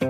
[0.00, 0.06] Nu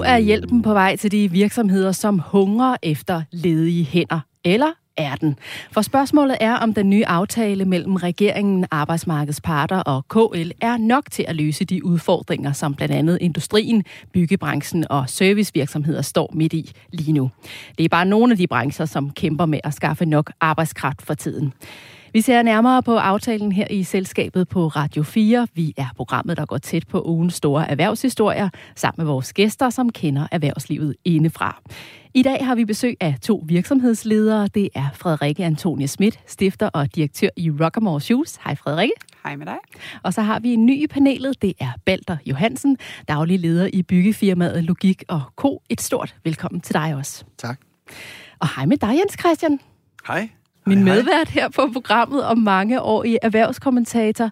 [0.00, 4.20] er hjælpen på vej til de virksomheder, som hungrer efter ledige hænder.
[4.44, 5.38] Eller er den?
[5.72, 11.04] For spørgsmålet er, om den nye aftale mellem regeringen, arbejdsmarkedets parter og KL er nok
[11.10, 16.72] til at løse de udfordringer, som blandt andet industrien, byggebranchen og servicevirksomheder står midt i
[16.92, 17.30] lige nu.
[17.78, 21.14] Det er bare nogle af de brancher, som kæmper med at skaffe nok arbejdskraft for
[21.14, 21.52] tiden.
[22.14, 25.48] Vi ser nærmere på aftalen her i selskabet på Radio 4.
[25.54, 29.90] Vi er programmet, der går tæt på ugens store erhvervshistorier, sammen med vores gæster, som
[29.90, 31.60] kender erhvervslivet indefra.
[32.14, 34.48] I dag har vi besøg af to virksomhedsledere.
[34.54, 38.38] Det er Frederikke Antonie Schmidt, stifter og direktør i Rockamore Shoes.
[38.44, 38.94] Hej Frederikke.
[39.24, 39.58] Hej med dig.
[40.02, 41.42] Og så har vi en ny i panelet.
[41.42, 45.62] Det er Balder Johansen, daglig leder i byggefirmaet Logik og Co.
[45.68, 47.24] Et stort velkommen til dig også.
[47.38, 47.60] Tak.
[48.38, 49.60] Og hej med dig, Jens Christian.
[50.06, 50.28] Hej.
[50.66, 54.30] Min hej, medvært her på programmet om mange år i erhvervskommentator.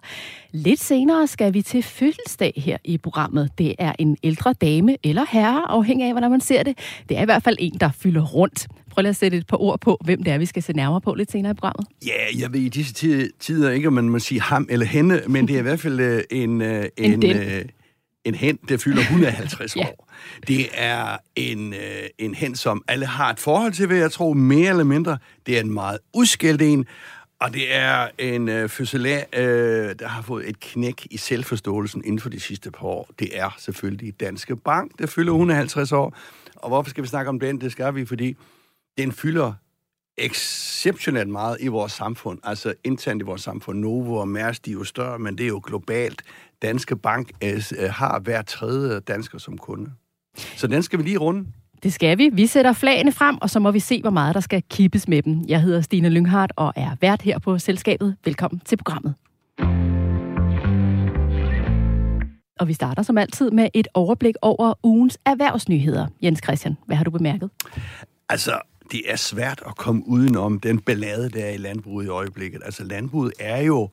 [0.51, 3.49] Lidt senere skal vi til fødselsdag her i programmet.
[3.57, 6.77] Det er en ældre dame eller herre, afhængig af, hvordan man ser det.
[7.09, 8.67] Det er i hvert fald en, der fylder rundt.
[8.89, 11.01] Prøv lige at sætte et par ord på, hvem det er, vi skal se nærmere
[11.01, 11.87] på lidt senere i programmet.
[12.05, 12.93] Ja, jeg ved i disse
[13.39, 15.99] tider ikke, om man må sige ham eller hende, men det er i hvert fald
[15.99, 17.65] øh, en, øh, en, en, øh,
[18.25, 19.81] en hen, der fylder 150 ja.
[19.87, 20.09] år.
[20.47, 24.33] Det er en, øh, en hen, som alle har et forhold til, vil jeg tro,
[24.33, 25.17] mere eller mindre.
[25.45, 26.85] Det er en meget udskældt en,
[27.39, 32.19] og det er en øh, fødselær, øh, der har fået et knæk i selvforståelsen inden
[32.19, 33.09] for de sidste par år.
[33.19, 36.17] Det er selvfølgelig Danske Bank, der fylder 150 år.
[36.55, 37.61] Og hvorfor skal vi snakke om den?
[37.61, 38.37] Det skal vi, fordi
[38.97, 39.53] den fylder
[40.17, 43.79] exceptionelt meget i vores samfund, altså internt i vores samfund.
[43.79, 46.21] Novo og Mærsk, de er jo større, men det er jo globalt.
[46.61, 49.91] Danske Bank øh, har hver tredje dansker som kunde.
[50.55, 51.47] Så den skal vi lige runde.
[51.83, 52.29] Det skal vi.
[52.33, 55.21] Vi sætter flagene frem, og så må vi se, hvor meget der skal kippes med
[55.21, 55.41] dem.
[55.47, 58.15] Jeg hedder Stine Lynghardt og er vært her på selskabet.
[58.25, 59.15] Velkommen til programmet.
[62.59, 66.07] Og vi starter som altid med et overblik over ugens erhvervsnyheder.
[66.23, 67.49] Jens Christian, hvad har du bemærket?
[68.29, 68.59] Altså,
[68.91, 72.61] det er svært at komme udenom den ballade, der er i landbruget i øjeblikket.
[72.65, 73.89] Altså, landbruget er jo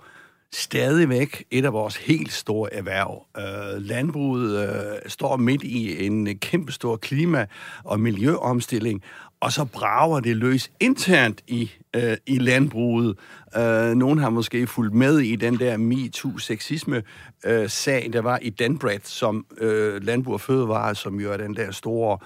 [0.53, 3.27] stadigvæk et af vores helt store erhverv.
[3.39, 4.75] Uh, landbruget uh,
[5.07, 7.47] står midt i en kæmpestor klima-
[7.85, 9.03] og miljøomstilling,
[9.41, 13.19] og så brager det løs internt i, uh, i landbruget.
[13.57, 19.47] Uh, nogen har måske fulgt med i den der MeToo-sexisme-sag, der var i Danbred, som
[19.63, 22.19] uh, Landbrug og Fødevare, som jo er den der store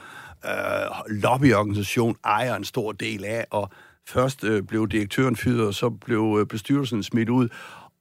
[0.47, 3.70] øh, lobbyorganisation, ejer en stor del af, og
[4.08, 7.48] først øh, blev direktøren fyret, og så blev øh, bestyrelsen smidt ud,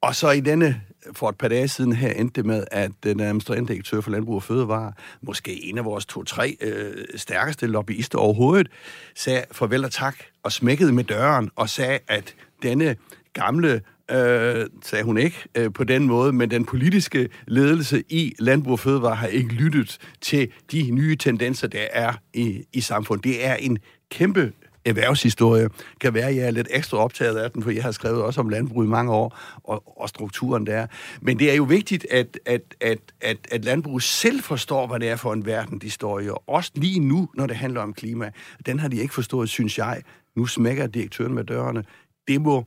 [0.01, 0.81] og så i denne,
[1.13, 4.35] for et par dage siden her, endte det med, at den administrerende direktør for Landbrug
[4.35, 8.67] og Fødevare, måske en af vores to-tre øh, stærkeste lobbyister overhovedet,
[9.15, 12.95] sagde farvel og tak, og smækkede med døren, og sagde, at denne
[13.33, 18.71] gamle øh, sagde hun ikke øh, på den måde, men den politiske ledelse i Landbrug
[18.71, 23.23] og Fødevare har ikke lyttet til de nye tendenser, der er i, i samfundet.
[23.23, 23.77] Det er en
[24.11, 24.51] kæmpe
[24.85, 25.69] erhvervshistorie.
[25.99, 28.41] Kan være, at jeg er lidt ekstra optaget af den, for jeg har skrevet også
[28.41, 30.87] om landbrug i mange år, og, og strukturen der.
[31.21, 35.09] Men det er jo vigtigt, at, at, at, at, at landbrug selv forstår, hvad det
[35.09, 36.29] er for en verden, de står i.
[36.29, 38.31] Og også lige nu, når det handler om klima.
[38.65, 40.01] Den har de ikke forstået, synes jeg.
[40.35, 41.83] Nu smækker direktøren med dørene.
[42.27, 42.65] Det må,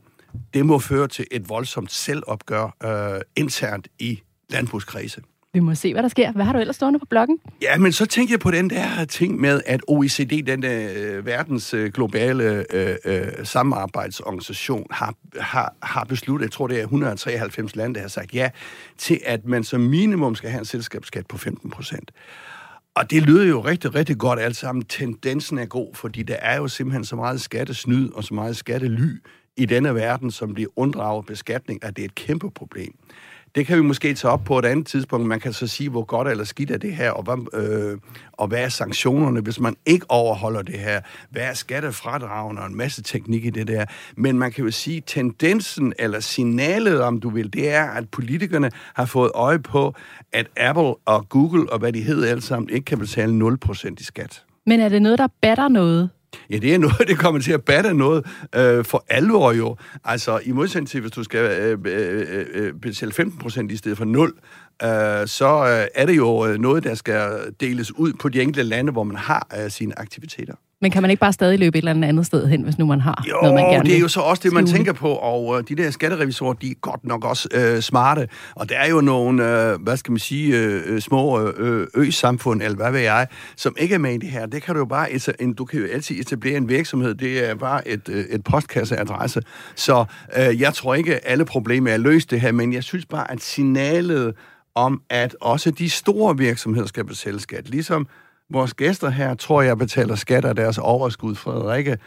[0.53, 5.21] det må føre til et voldsomt selvopgør øh, internt i landbrugskredse.
[5.55, 6.31] Vi må se, hvad der sker.
[6.31, 7.39] Hvad har du ellers stående på bloggen?
[7.61, 11.25] Ja, men så tænkte jeg på den der ting med, at OECD, den der øh,
[11.25, 17.75] verdens øh, globale øh, øh, samarbejdsorganisation, har, har, har besluttet, jeg tror det er 193
[17.75, 18.49] lande, der har sagt ja,
[18.97, 22.11] til at man som minimum skal have en selskabsskat på 15 procent.
[22.95, 24.85] Og det lyder jo rigtig, rigtig godt alt sammen.
[24.85, 29.21] Tendensen er god, fordi der er jo simpelthen så meget skattesnyd og så meget skattely
[29.57, 32.95] i denne verden, som bliver unddraget beskatning, at det er et kæmpe problem.
[33.55, 35.27] Det kan vi måske tage op på et andet tidspunkt.
[35.27, 37.97] Man kan så sige, hvor godt eller skidt er det her, og hvad, øh,
[38.31, 41.01] og hvad er sanktionerne, hvis man ikke overholder det her?
[41.29, 43.85] Hvad er skattefradragene og en masse teknik i det der?
[44.17, 48.71] Men man kan jo sige, tendensen eller signalet, om du vil, det er, at politikerne
[48.93, 49.93] har fået øje på,
[50.33, 54.03] at Apple og Google og hvad de hedder alle sammen, ikke kan betale 0% i
[54.03, 54.43] skat.
[54.65, 56.09] Men er det noget, der batter noget?
[56.49, 59.75] Ja, det er noget, det kommer til at batte noget øh, for alvor jo.
[60.03, 63.77] Altså, i modsætning til, hvis du skal øh, øh, øh, øh betale 15 procent i
[63.77, 64.33] stedet for 0,
[64.83, 68.63] øh, så øh, er det jo øh, noget, der skal deles ud på de enkelte
[68.63, 70.55] lande, hvor man har øh, sine aktiviteter.
[70.81, 73.01] Men kan man ikke bare stadig løbe et eller andet sted hen, hvis nu man
[73.01, 75.45] har jo, noget, man gerne det er jo så også det, man tænker på, og
[75.45, 79.01] uh, de der skatterevisorer, de er godt nok også uh, smarte, og der er jo
[79.01, 83.75] nogle, uh, hvad skal man sige, uh, små uh, ø-samfund, eller hvad ved jeg, som
[83.79, 84.45] ikke er med i det her.
[84.45, 85.07] Det kan du jo bare,
[85.39, 89.41] en, du kan jo altid etablere en virksomhed, det er bare et, uh, et postkasseadresse.
[89.75, 90.05] Så
[90.37, 93.41] uh, jeg tror ikke, alle problemer er løst det her, men jeg synes bare, at
[93.41, 94.33] signalet
[94.75, 98.07] om, at også de store virksomheder skal betale skat, ligesom
[98.49, 101.97] vores gæster her, tror jeg, betaler skat af deres overskud, Frederikke,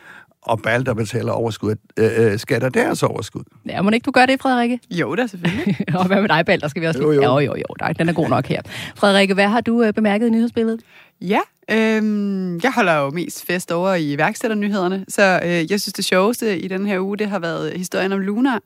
[0.43, 3.43] og Balder betaler overskud, øh, øh, skat af deres overskud.
[3.67, 4.81] Ja, må ikke du gøre det, Frederikke?
[4.91, 5.77] Jo da, selvfølgelig.
[5.99, 6.69] og hvad med dig, Balder?
[6.69, 7.23] Skal vi også Jo, lige...
[7.25, 7.39] jo.
[7.39, 7.75] jo, jo, jo.
[7.81, 8.63] Nej, den er god nok her.
[8.97, 10.81] Frederikke, hvad har du øh, bemærket i nyhedsbilledet?
[11.21, 11.41] Ja,
[11.71, 16.59] øhm, jeg holder jo mest fest over i iværksætternyhederne, så øh, jeg synes, det sjoveste
[16.59, 18.59] i den her uge, det har været historien om Luna,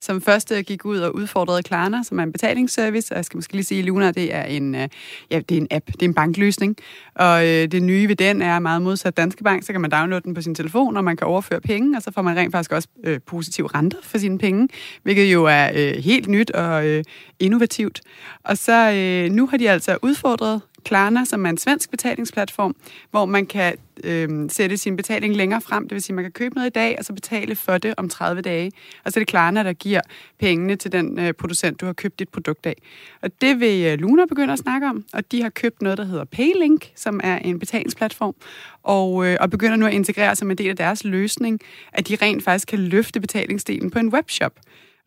[0.00, 3.12] som først gik ud og udfordrede Klarna, som er en betalingsservice.
[3.12, 4.88] Og jeg skal måske lige sige, at Luna det er en, øh,
[5.30, 6.76] ja, det er en app, det er en bankløsning.
[7.14, 10.22] Og øh, det nye ved den er meget modsat Danske Bank, så kan man downloade
[10.22, 12.72] den på sin telefon, og man kan overføre penge, og så får man rent faktisk
[12.72, 14.68] også øh, positive renter for sine penge,
[15.02, 17.04] hvilket jo er øh, helt nyt og øh,
[17.38, 18.00] innovativt.
[18.44, 22.76] Og så øh, nu har de altså udfordret Klarna, som er en svensk betalingsplatform,
[23.10, 23.74] hvor man kan
[24.04, 25.88] øh, sætte sin betaling længere frem.
[25.88, 27.94] Det vil sige, at man kan købe noget i dag, og så betale for det
[27.96, 28.72] om 30 dage.
[29.04, 30.00] Og så er det Klarna, der giver
[30.38, 32.76] pengene til den øh, producent, du har købt dit produkt af.
[33.22, 36.04] Og det vil øh, Luna begynde at snakke om, og de har købt noget, der
[36.04, 38.34] hedder Paylink, som er en betalingsplatform,
[38.82, 41.60] og, øh, og begynder nu at integrere som en del af deres løsning,
[41.92, 44.52] at de rent faktisk kan løfte betalingsdelen på en webshop.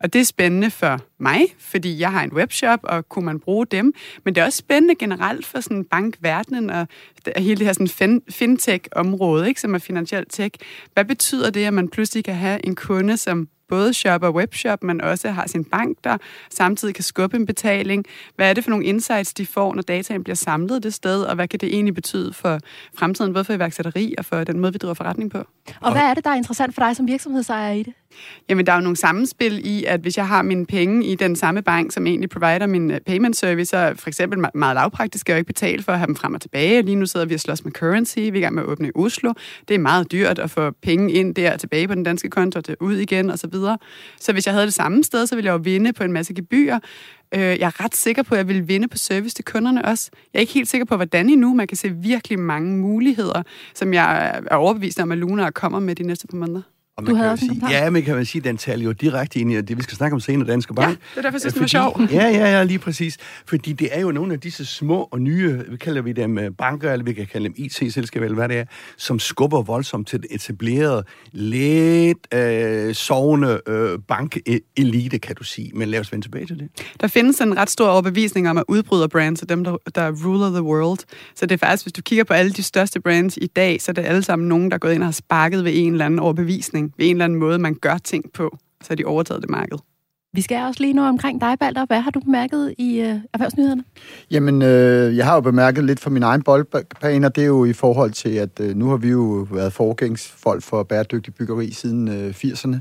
[0.00, 3.66] Og det er spændende for mig, fordi jeg har en webshop, og kunne man bruge
[3.66, 3.92] dem.
[4.24, 6.86] Men det er også spændende generelt for sådan bankverdenen og
[7.36, 10.54] hele det her sådan fintech-område, ikke, som er finansiel tech.
[10.94, 15.00] Hvad betyder det, at man pludselig kan have en kunde, som både shopper webshop, men
[15.00, 16.16] også har sin bank der,
[16.50, 18.04] samtidig kan skubbe en betaling.
[18.36, 21.34] Hvad er det for nogle insights, de får, når dataen bliver samlet det sted, og
[21.34, 22.58] hvad kan det egentlig betyde for
[22.98, 25.38] fremtiden, både for iværksætteri og for den måde, vi driver forretning på?
[25.80, 27.92] Og hvad er det, der er interessant for dig som virksomhedsejer i det?
[28.48, 31.36] Jamen, der er jo nogle sammenspil i, at hvis jeg har mine penge i den
[31.36, 35.32] samme bank, som egentlig provider min øh, payment service, så for eksempel meget lavpraktisk skal
[35.32, 36.82] jeg jo ikke betale for at have dem frem og tilbage.
[36.82, 38.88] Lige nu sidder vi og slås med currency, vi er i gang med at åbne
[38.88, 39.32] i Oslo.
[39.68, 42.76] Det er meget dyrt at få penge ind der tilbage på den danske konto og
[42.80, 43.36] ud igen osv.
[43.36, 43.78] Så, videre.
[44.20, 46.34] så hvis jeg havde det samme sted, så ville jeg jo vinde på en masse
[46.34, 46.78] gebyrer.
[47.34, 50.10] Øh, Jeg er ret sikker på, at jeg vil vinde på service til kunderne også.
[50.32, 51.54] Jeg er ikke helt sikker på, hvordan endnu.
[51.54, 53.42] Man kan se virkelig mange muligheder,
[53.74, 56.62] som jeg er overbevist om, at Luna kommer med de næste par måneder.
[57.00, 58.92] Og Du man havde kan også sige, ja, men kan man sige, den taler jo
[58.92, 60.98] direkte ind i det, vi skal snakke om senere, Danske Bank.
[60.98, 63.16] det er derfor, jeg synes, den var Fordi- Ja, ja, ja, lige præcis.
[63.46, 66.50] Fordi det er jo nogle af disse små og nye, vi kalder vi dem øh,
[66.58, 68.64] banker, eller vi kan kalde dem IT-selskaber, eller hvad det er,
[68.96, 75.70] som skubber voldsomt til den etablerede, lidt øh, sovende øh, bankelite, kan du sige.
[75.74, 76.68] Men lad os vende tilbage til det.
[77.00, 80.62] Der findes en ret stor overbevisning om, at udbryderbrands er dem, der, der ruler the
[80.62, 80.98] world.
[81.34, 83.90] Så det er faktisk, hvis du kigger på alle de største brands i dag, så
[83.90, 86.04] er det alle sammen nogen, der er gået ind og har sparket ved en eller
[86.06, 88.58] anden overbevisning, ved en eller anden måde, man gør ting på.
[88.82, 89.78] Så har de overtaget det marked.
[90.32, 91.86] Vi skal også lige nå omkring dig, Balder.
[91.86, 93.84] Hvad har du bemærket i øh, erhvervsnyhederne?
[94.30, 97.64] Jamen, øh, jeg har jo bemærket lidt for min egen boldbane, og det er jo
[97.64, 102.08] i forhold til, at øh, nu har vi jo været forgængsfolk for bæredygtig byggeri siden
[102.08, 102.76] øh, 80'erne,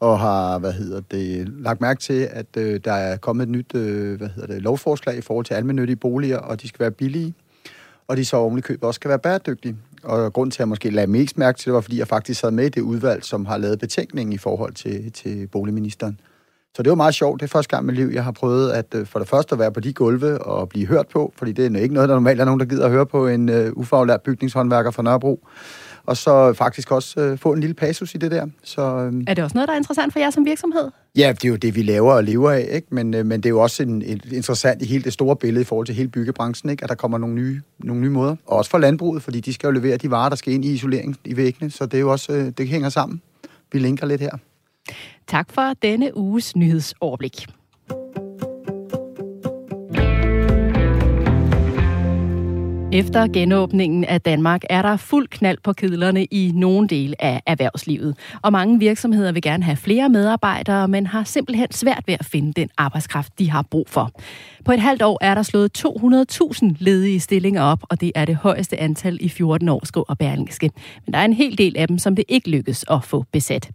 [0.00, 3.74] og har, hvad hedder det, lagt mærke til, at øh, der er kommet et nyt,
[3.74, 7.34] øh, hvad hedder det, lovforslag i forhold til almennyttige boliger, og de skal være billige,
[8.08, 9.76] og de så oven i købet også skal være bæredygtige.
[10.02, 12.40] Og grund til, at jeg måske lagde mest mærke til det, var, fordi jeg faktisk
[12.40, 16.20] sad med i det udvalg, som har lavet betænkningen i forhold til, til boligministeren.
[16.76, 17.40] Så det var meget sjovt.
[17.40, 19.52] Det er første gang i mit liv, jeg har prøvet at øh, for det første
[19.52, 22.14] at være på de gulve og blive hørt på, fordi det er ikke noget, der
[22.14, 25.46] normalt er nogen, der gider at høre på en uh, ufaglært bygningshåndværker fra Nørrebro.
[26.08, 28.46] Og så faktisk også uh, få en lille passus i det der.
[28.64, 30.90] Så uh, Er det også noget, der er interessant for jer som virksomhed?
[31.16, 32.86] ja, det er jo det, vi laver og lever af, ikke?
[32.90, 35.60] Men, uh, men det er jo også en, en, interessant i hele det store billede
[35.60, 36.84] i forhold til hele byggebranchen, ikke?
[36.84, 38.36] at der kommer nogle nye, nogle nye måder.
[38.46, 40.72] Og også for landbruget, fordi de skal jo levere de varer, der skal ind i
[40.72, 43.22] isolering i væggene, så det er jo også, uh, det hænger sammen.
[43.72, 44.30] Vi linker lidt her.
[45.26, 47.46] Tak for denne uges nyhedsoverblik.
[52.92, 58.16] Efter genåbningen af Danmark er der fuld knald på kedlerne i nogle dele af erhvervslivet.
[58.42, 62.52] Og mange virksomheder vil gerne have flere medarbejdere, men har simpelthen svært ved at finde
[62.52, 64.10] den arbejdskraft, de har brug for.
[64.64, 68.36] På et halvt år er der slået 200.000 ledige stillinger op, og det er det
[68.36, 70.70] højeste antal i 14 år, skriver Berlingske.
[71.06, 73.70] Men der er en hel del af dem, som det ikke lykkes at få besat.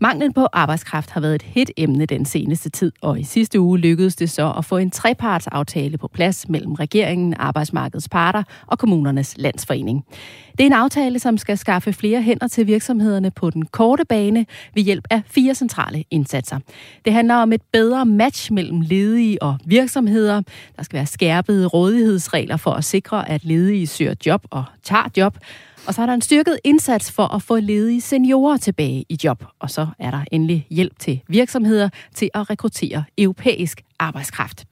[0.00, 3.78] Manglen på arbejdskraft har været et hit emne den seneste tid, og i sidste uge
[3.78, 9.34] lykkedes det så at få en trepartsaftale på plads mellem regeringen, arbejdsmarkedets parter og kommunernes
[9.38, 10.04] landsforening.
[10.52, 14.46] Det er en aftale, som skal skaffe flere hænder til virksomhederne på den korte bane
[14.74, 16.58] ved hjælp af fire centrale indsatser.
[17.04, 20.42] Det handler om et bedre match mellem ledige og virksomheder.
[20.76, 25.38] Der skal være skærpede rådighedsregler for at sikre, at ledige søger job og tager job.
[25.86, 29.44] Og så er der en styrket indsats for at få ledige seniorer tilbage i job.
[29.58, 34.64] Og så er der endelig hjælp til virksomheder til at rekruttere europæisk arbejdskraft.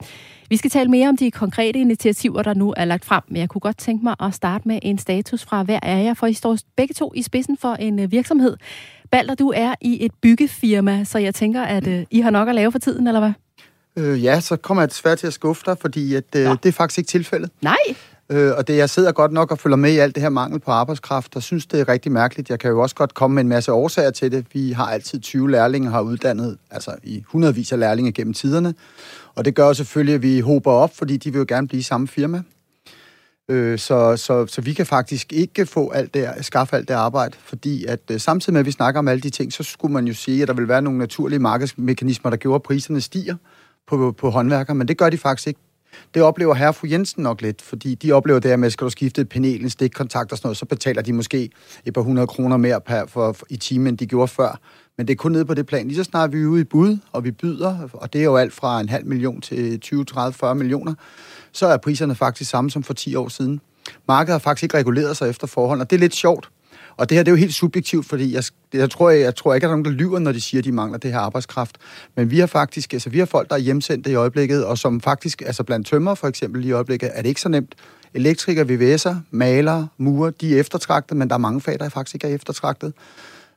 [0.49, 3.49] Vi skal tale mere om de konkrete initiativer, der nu er lagt frem, men jeg
[3.49, 6.33] kunne godt tænke mig at starte med en status fra hver af jer, for I
[6.33, 8.57] står begge to i spidsen for en øh, virksomhed.
[9.11, 12.55] Balder, du er i et byggefirma, så jeg tænker, at uh, I har nok at
[12.55, 13.33] lave for tiden, eller hvad?
[13.97, 16.73] Øh, ja, så kommer jeg desværre til at skuffe dig, fordi at, øh, det er
[16.73, 17.51] faktisk ikke tilfældet.
[17.63, 17.77] Nej.
[18.33, 20.61] Øh, og det, jeg sidder godt nok og følger med i alt det her mangel
[20.61, 22.51] på arbejdskraft, og synes, det er rigtig mærkeligt.
[22.51, 24.47] Jeg kan jo også godt komme med en masse årsager til det.
[24.53, 28.75] Vi har altid 20 lærlinge, har uddannet altså i hundredvis af lærlinge gennem tiderne.
[29.35, 31.81] Og det gør jo selvfølgelig, at vi håber op, fordi de vil jo gerne blive
[31.81, 32.43] i samme firma.
[33.49, 37.37] Øh, så, så, så vi kan faktisk ikke få alt det, skaffe alt det arbejde,
[37.45, 40.07] fordi at øh, samtidig med, at vi snakker om alle de ting, så skulle man
[40.07, 43.37] jo sige, at der vil være nogle naturlige markedsmekanismer, der gjorde, at priserne stiger
[43.87, 45.61] på, på håndværker, men det gør de faktisk ikke.
[46.15, 48.85] Det oplever herre fru Jensen nok lidt, fordi de oplever det her med, at skal
[48.85, 51.51] du skifte et panel, en stikkontakt og sådan noget, så betaler de måske
[51.85, 54.61] et par hundrede kroner mere per, for, for, i timen, end de gjorde før.
[54.99, 55.87] Men det er kun nede på det plan.
[55.87, 58.37] Lige så snart vi er ude i bud, og vi byder, og det er jo
[58.37, 60.95] alt fra en halv million til 20, 30, 40 millioner,
[61.53, 63.61] så er priserne faktisk samme som for 10 år siden.
[64.09, 66.51] Markedet har faktisk ikke reguleret sig efter forholdene, og det er lidt sjovt.
[66.97, 69.55] Og det her det er jo helt subjektivt, fordi jeg, jeg, tror, jeg, jeg tror
[69.55, 71.19] ikke, at der er nogen, der lyver, når de siger, at de mangler det her
[71.19, 71.77] arbejdskraft.
[72.17, 75.01] Men vi har faktisk, altså vi har folk, der er hjemsendt i øjeblikket, og som
[75.01, 77.75] faktisk, altså blandt tømmer for eksempel i øjeblikket, er det ikke så nemt.
[78.15, 82.27] Elektrikere, VVS'er, malere, murer, de er eftertragtet, men der er mange fag, der faktisk ikke
[82.27, 82.93] er eftertragtet.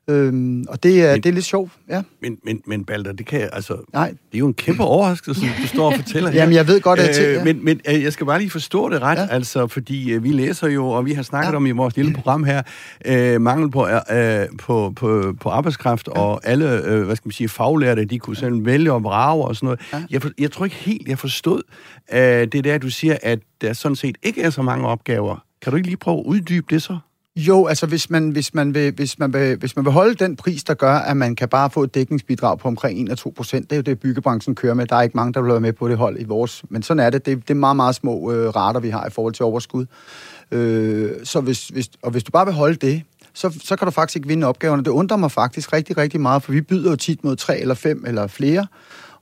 [0.07, 2.01] Øhm, og det er, men, det er lidt sjovt, ja.
[2.21, 3.77] Men, men, men Balder, det kan altså...
[3.93, 4.09] Nej.
[4.09, 6.39] Det er jo en kæmpe overraskelse, du står og fortæller her.
[6.39, 7.21] Jamen, jeg ved godt, at...
[7.21, 9.27] Øh, men, men øh, jeg skal bare lige forstå det ret, ja.
[9.31, 11.55] altså, fordi øh, vi læser jo, og vi har snakket ja.
[11.55, 12.61] om i vores lille program her,
[13.05, 16.21] øh, mangel på, øh, på, på, på arbejdskraft, ja.
[16.21, 19.55] og alle, øh, hvad skal man sige, faglærte, de kunne selv vælge og vrage og
[19.55, 19.79] sådan noget.
[19.93, 20.03] Ja.
[20.09, 21.61] Jeg, for, jeg tror ikke helt, jeg forstod
[22.13, 25.45] øh, det der, du siger, at der sådan set ikke er så mange opgaver.
[25.61, 26.97] Kan du ikke lige prøve at uddybe det så?
[27.37, 30.35] Jo, altså hvis man, hvis, man vil, hvis, man vil, hvis man vil holde den
[30.35, 33.69] pris, der gør, at man kan bare få et dækningsbidrag på omkring 1 2 procent,
[33.69, 34.85] det er jo det, byggebranchen kører med.
[34.85, 36.63] Der er ikke mange, der vil være med på det hold i vores.
[36.69, 37.25] Men sådan er det.
[37.25, 39.85] Det, det er meget, meget små øh, rater, vi har i forhold til overskud.
[40.51, 43.91] Øh, så hvis, hvis, og hvis du bare vil holde det, så, så kan du
[43.91, 44.83] faktisk ikke vinde opgaverne.
[44.83, 47.75] Det undrer mig faktisk rigtig, rigtig meget, for vi byder jo tit mod tre eller
[47.75, 48.67] fem eller flere.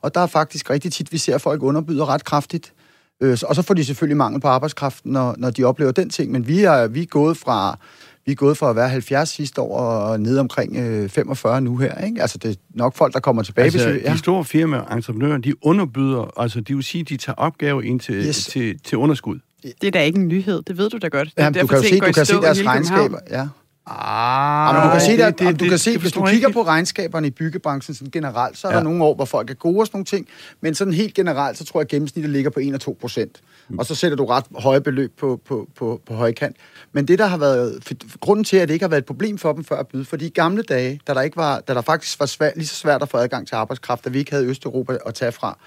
[0.01, 2.73] Og der er faktisk rigtig tit, vi ser, at folk underbyder ret kraftigt.
[3.21, 6.31] Øh, og så får de selvfølgelig mangel på arbejdskraft, når, når de oplever den ting.
[6.31, 7.77] Men vi er, vi er gået fra
[8.25, 11.77] vi er gået fra at være 70 sidste år og ned omkring øh, 45 nu
[11.77, 12.05] her.
[12.05, 12.21] Ikke?
[12.21, 13.63] Altså, det er nok folk, der kommer tilbage.
[13.63, 14.13] Altså, hvis vi, ja.
[14.13, 18.15] de store firmaer, entreprenører, de underbyder, altså det vil sige, de tager opgave ind til,
[18.15, 18.45] yes.
[18.45, 19.39] til, til underskud.
[19.63, 21.27] Det er da ikke en nyhed, det ved du da godt.
[21.27, 23.19] Det Jamen, du kan jo se, du kan se deres regnskaber.
[23.29, 23.47] Ja.
[23.85, 26.53] Ah, Jamen, du kan se, det, det, du kan se hvis du kigger ikke.
[26.53, 28.77] på regnskaberne i byggebranchen sådan generelt, så er ja.
[28.77, 30.27] der nogle år, hvor folk er gode og sådan nogle ting,
[30.61, 33.41] men sådan helt generelt, så tror jeg, at gennemsnittet ligger på 1 og 2 procent.
[33.69, 33.79] Mm.
[33.79, 36.55] Og så sætter du ret høje beløb på, på, på, på højkant.
[36.91, 39.37] Men det, der har været, for, grunden til, at det ikke har været et problem
[39.37, 41.81] for dem før at byde, fordi i gamle dage, da der, ikke var, da der
[41.81, 44.45] faktisk var svært, lige så svært at få adgang til arbejdskraft, da vi ikke havde
[44.45, 45.57] Østeuropa at tage fra,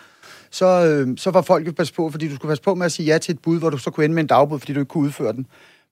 [0.51, 2.93] så, øh, så var folk jo passe på, fordi du skulle passe på med at
[2.93, 4.81] sige ja til et bud, hvor du så kunne ende med en dagbud, fordi du
[4.81, 5.47] ikke kunne udføre den.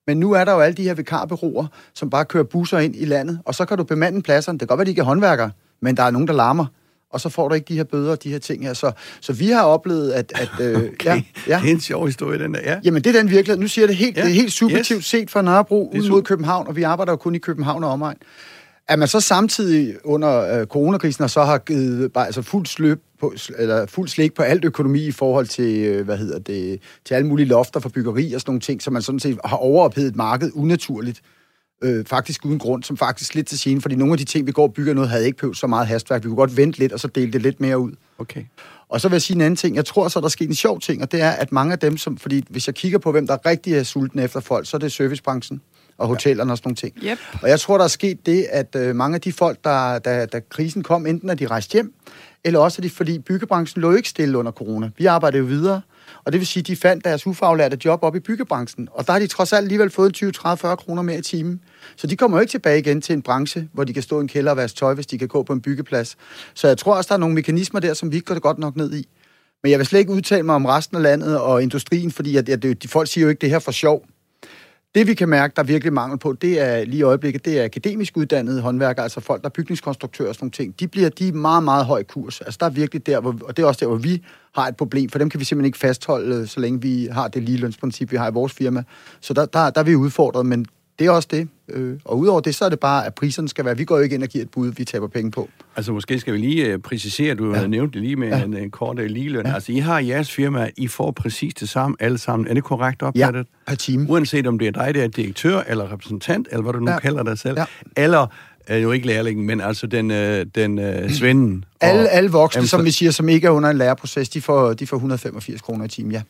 [0.07, 3.05] Men nu er der jo alle de her vikarbyråer, som bare kører busser ind i
[3.05, 4.59] landet, og så kan du bemande pladserne.
[4.59, 6.65] Det kan godt være, de ikke er håndværkere, men der er nogen, der larmer
[7.15, 8.73] og så får du ikke de her bøder og de her ting her.
[8.73, 10.31] Så, så vi har oplevet, at...
[10.35, 11.05] at øh, okay.
[11.05, 11.59] ja, ja.
[11.61, 12.79] Det er en sjov historie, den der, ja.
[12.83, 13.61] Jamen, det er den virkelighed.
[13.61, 14.21] Nu siger jeg det helt, ja.
[14.21, 15.05] det er helt subjektivt yes.
[15.05, 18.17] set fra Nørrebro ud mod København, og vi arbejder jo kun i København og omegn.
[18.87, 23.01] At man så samtidig under øh, coronakrisen og så har givet bare, altså fuld sløb
[23.19, 27.13] på, eller fuld slæg på alt økonomi i forhold til, øh, hvad hedder det, til
[27.13, 30.15] alle mulige lofter for byggeri og sådan nogle ting, så man sådan set har overophedet
[30.15, 31.21] markedet unaturligt.
[31.83, 34.51] Øh, faktisk uden grund, som faktisk lidt til scene, fordi nogle af de ting, vi
[34.51, 36.23] går og bygger noget, havde ikke behøvet så meget hastværk.
[36.23, 37.91] Vi kunne godt vente lidt, og så dele det lidt mere ud.
[38.17, 38.43] Okay.
[38.89, 39.75] Og så vil jeg sige en anden ting.
[39.75, 41.79] Jeg tror så, der er sket en sjov ting, og det er, at mange af
[41.79, 44.77] dem, som, fordi hvis jeg kigger på, hvem der rigtig er sultne efter folk, så
[44.77, 45.61] er det servicebranchen
[45.97, 46.93] og hotellerne og sådan nogle ting.
[47.03, 47.17] Yep.
[47.41, 50.25] Og jeg tror, der er sket det, at øh, mange af de folk, der, da,
[50.25, 51.93] da krisen kom, enten er de rejst hjem,
[52.43, 54.89] eller også er de, fordi byggebranchen lå ikke stille under corona.
[54.97, 55.81] Vi arbejdede jo videre,
[56.23, 58.87] og det vil sige, at de fandt deres ufaglærte job op i byggebranchen.
[58.91, 61.61] Og der har de trods alt alligevel fået 20, 30, 40 kroner mere i timen.
[61.95, 64.21] Så de kommer jo ikke tilbage igen til en branche, hvor de kan stå i
[64.21, 66.17] en kælder og vaske tøj, hvis de kan gå på en byggeplads.
[66.53, 68.57] Så jeg tror også, der er nogle mekanismer der, som vi ikke går det godt
[68.57, 69.07] nok ned i.
[69.63, 72.49] Men jeg vil slet ikke udtale mig om resten af landet og industrien, fordi at,
[72.49, 74.05] at det, de folk siger jo ikke det her for sjov.
[74.95, 77.59] Det vi kan mærke, der er virkelig mangel på, det er lige i øjeblikket, det
[77.59, 80.79] er akademisk uddannede håndværkere, altså folk, der er bygningskonstruktører og sådan nogle ting.
[80.79, 82.41] De bliver de meget, meget høj kurs.
[82.41, 84.23] Altså der er virkelig der, hvor, og det er også der, hvor vi
[84.55, 87.43] har et problem, for dem kan vi simpelthen ikke fastholde, så længe vi har det
[87.43, 88.83] lige lønsprincip, vi har i vores firma.
[89.21, 90.65] Så der, der, der er vi udfordret, men
[90.99, 91.47] det er også det.
[91.69, 94.03] Øh, og udover det, så er det bare, at priserne skal være, vi går jo
[94.03, 95.49] ikke ind og giver et bud, vi taber penge på.
[95.75, 97.59] Altså måske skal vi lige uh, præcisere, du ja.
[97.59, 98.43] har nævnt det lige med ja.
[98.43, 99.45] en, en kort uh, ligeløn.
[99.45, 99.53] Ja.
[99.53, 102.47] Altså I har jeres firma, I får præcis det samme alle sammen.
[102.47, 103.47] Er det korrekt opfattet?
[103.67, 104.09] Ja, per time.
[104.09, 106.99] Uanset om det er dig, der er direktør eller repræsentant, eller hvad du nu ja.
[106.99, 107.59] kalder dig selv.
[107.59, 107.65] Ja.
[107.97, 108.27] Eller
[108.67, 111.65] er jo ikke lærlingen, men altså den, øh, den øh, svenden.
[111.81, 114.87] Alle, alle voksne, som vi siger, som ikke er under en læreproces, de får, de
[114.87, 116.21] får 185 kroner i timen, ja.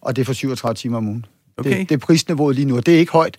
[0.00, 1.26] Og det er for 37 timer om ugen.
[1.56, 1.78] Okay.
[1.78, 3.38] Det, det er prisniveauet lige nu, og det er ikke højt.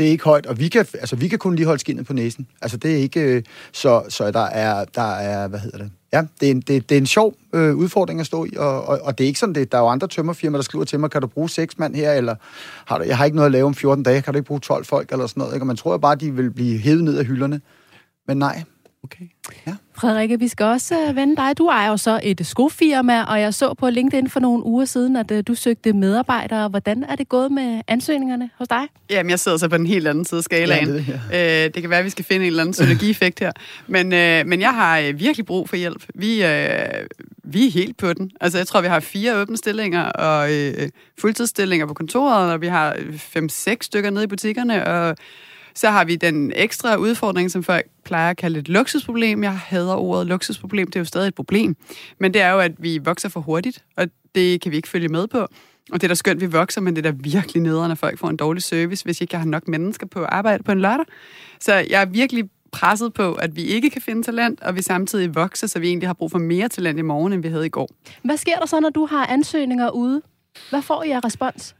[0.00, 2.12] Det er ikke højt, og vi kan, altså, vi kan kun lige holde skinnet på
[2.12, 2.46] næsen.
[2.62, 3.20] Altså, det er ikke...
[3.20, 3.42] Øh,
[3.72, 5.90] så, så der er, der er, hvad hedder det?
[6.12, 8.84] Ja, det er en, det, det er en sjov øh, udfordring at stå i, og,
[8.84, 11.00] og, og det er ikke sådan, det, der er jo andre tømmerfirmaer, der skriver til
[11.00, 12.34] mig, kan du bruge seks mand her, eller
[12.86, 14.60] har du, jeg har ikke noget at lave om 14 dage, kan du ikke bruge
[14.60, 15.62] 12 folk, eller sådan noget, ikke?
[15.62, 17.60] og man tror jo bare, de vil blive hævet ned af hylderne.
[18.28, 18.62] Men nej,
[19.04, 19.24] Okay.
[19.66, 19.74] Ja.
[19.96, 21.58] Frederikke, vi skal også uh, vende dig.
[21.58, 25.16] Du ejer jo så et skofirma, og jeg så på LinkedIn for nogle uger siden,
[25.16, 26.68] at uh, du søgte medarbejdere.
[26.68, 28.82] Hvordan er det gået med ansøgningerne hos dig?
[29.10, 30.88] Jamen, jeg sidder så på den helt anden side af skalaen.
[30.88, 31.66] Ja, det, ja.
[31.66, 33.52] uh, det kan være, at vi skal finde en eller anden synergieffekt her.
[33.86, 36.04] Men, uh, men jeg har uh, virkelig brug for hjælp.
[36.14, 36.48] Vi, uh,
[37.44, 38.30] vi er helt på den.
[38.40, 40.88] Altså, jeg tror, vi har fire åbne stillinger og uh,
[41.20, 45.16] fuldtidsstillinger på kontoret, og vi har fem-seks stykker nede i butikkerne, og
[45.74, 49.42] så har vi den ekstra udfordring, som folk plejer at kalde et luksusproblem.
[49.42, 51.76] Jeg hader ordet luksusproblem, det er jo stadig et problem.
[52.18, 55.08] Men det er jo, at vi vokser for hurtigt, og det kan vi ikke følge
[55.08, 55.38] med på.
[55.92, 57.94] Og det er da skønt, at vi vokser, men det er da virkelig nederen, når
[57.94, 60.80] folk får en dårlig service, hvis ikke jeg har nok mennesker på arbejde på en
[60.80, 61.06] lørdag.
[61.60, 65.34] Så jeg er virkelig presset på, at vi ikke kan finde talent, og vi samtidig
[65.34, 67.68] vokser, så vi egentlig har brug for mere talent i morgen, end vi havde i
[67.68, 67.88] går.
[68.22, 70.22] Hvad sker der så, når du har ansøgninger ude?
[70.70, 71.74] Hvad får I af respons?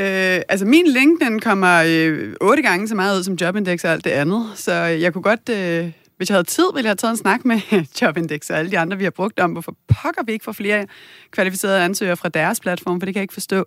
[0.00, 4.04] Øh, altså min LinkedIn kommer øh, otte gange så meget ud som Jobindex og alt
[4.04, 7.10] det andet, så jeg kunne godt, øh, hvis jeg havde tid, ville jeg have taget
[7.10, 7.60] en snak med
[8.02, 10.86] Jobindex og alle de andre, vi har brugt om, hvorfor pokker vi ikke får flere
[11.30, 13.64] kvalificerede ansøgere fra deres platform, for det kan jeg ikke forstå.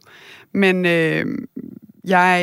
[0.54, 1.26] Men øh,
[2.04, 2.40] jeg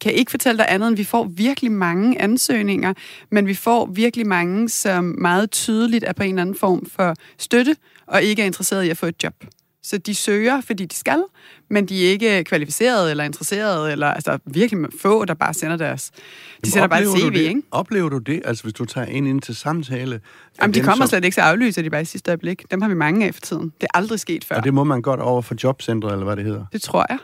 [0.00, 2.94] kan ikke fortælle dig andet, end vi får virkelig mange ansøgninger,
[3.30, 7.14] men vi får virkelig mange, som meget tydeligt er på en eller anden form for
[7.38, 9.34] støtte, og ikke er interesseret i at få et job.
[9.82, 11.24] Så de søger, fordi de skal,
[11.70, 16.10] men de er ikke kvalificerede eller interesserede, eller altså virkelig få, der bare sender deres...
[16.10, 16.16] De
[16.64, 17.62] Jamen, sender bare et CV, ikke?
[17.70, 20.20] Oplever du det, altså hvis du tager en ind til samtale?
[20.60, 21.08] Jamen, de kommer som...
[21.08, 22.70] slet ikke til at aflyse, de bare i sidste øjeblik.
[22.70, 23.72] Dem har vi mange af for tiden.
[23.80, 24.56] Det er aldrig sket før.
[24.56, 26.64] Og det må man godt over for jobcentret, eller hvad det hedder?
[26.72, 27.18] Det tror jeg.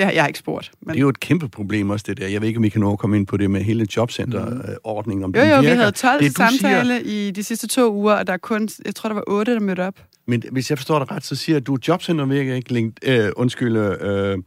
[0.00, 0.70] Det har jeg ikke spurgt.
[0.80, 0.88] Men...
[0.88, 2.28] Det er jo et kæmpe problem også, det der.
[2.28, 5.24] Jeg ved ikke, om vi kan nå at komme ind på det med hele jobcenterordningen.
[5.24, 7.26] Om jo, jo, vi havde 12 det, samtale siger...
[7.26, 9.60] i de sidste to uger, og der er kun, jeg tror, der var 8, der
[9.60, 9.94] mødte op.
[10.26, 12.72] Men hvis jeg forstår dig ret, så siger du, at jobcenter virker ikke.
[12.72, 14.38] Link, øh, undskyld, øh,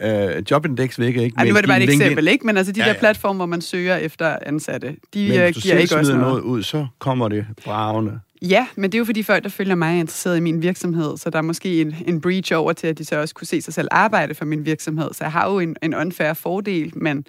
[0.00, 1.34] øh, Jobindex virker ikke.
[1.38, 2.46] Ej, nu var det bare et eksempel, ikke?
[2.46, 2.92] Men altså de ja, ja.
[2.92, 6.28] der platforme, hvor man søger efter ansatte, de men, øh, giver ikke også noget.
[6.28, 8.20] noget ud, så kommer det bravende.
[8.42, 11.16] Ja, men det er jo fordi folk, der følger mig, er interesseret i min virksomhed,
[11.16, 13.62] så der er måske en, en breach over til, at de så også kunne se
[13.62, 15.08] sig selv arbejde for min virksomhed.
[15.12, 17.26] Så jeg har jo en, en unfair fordel, men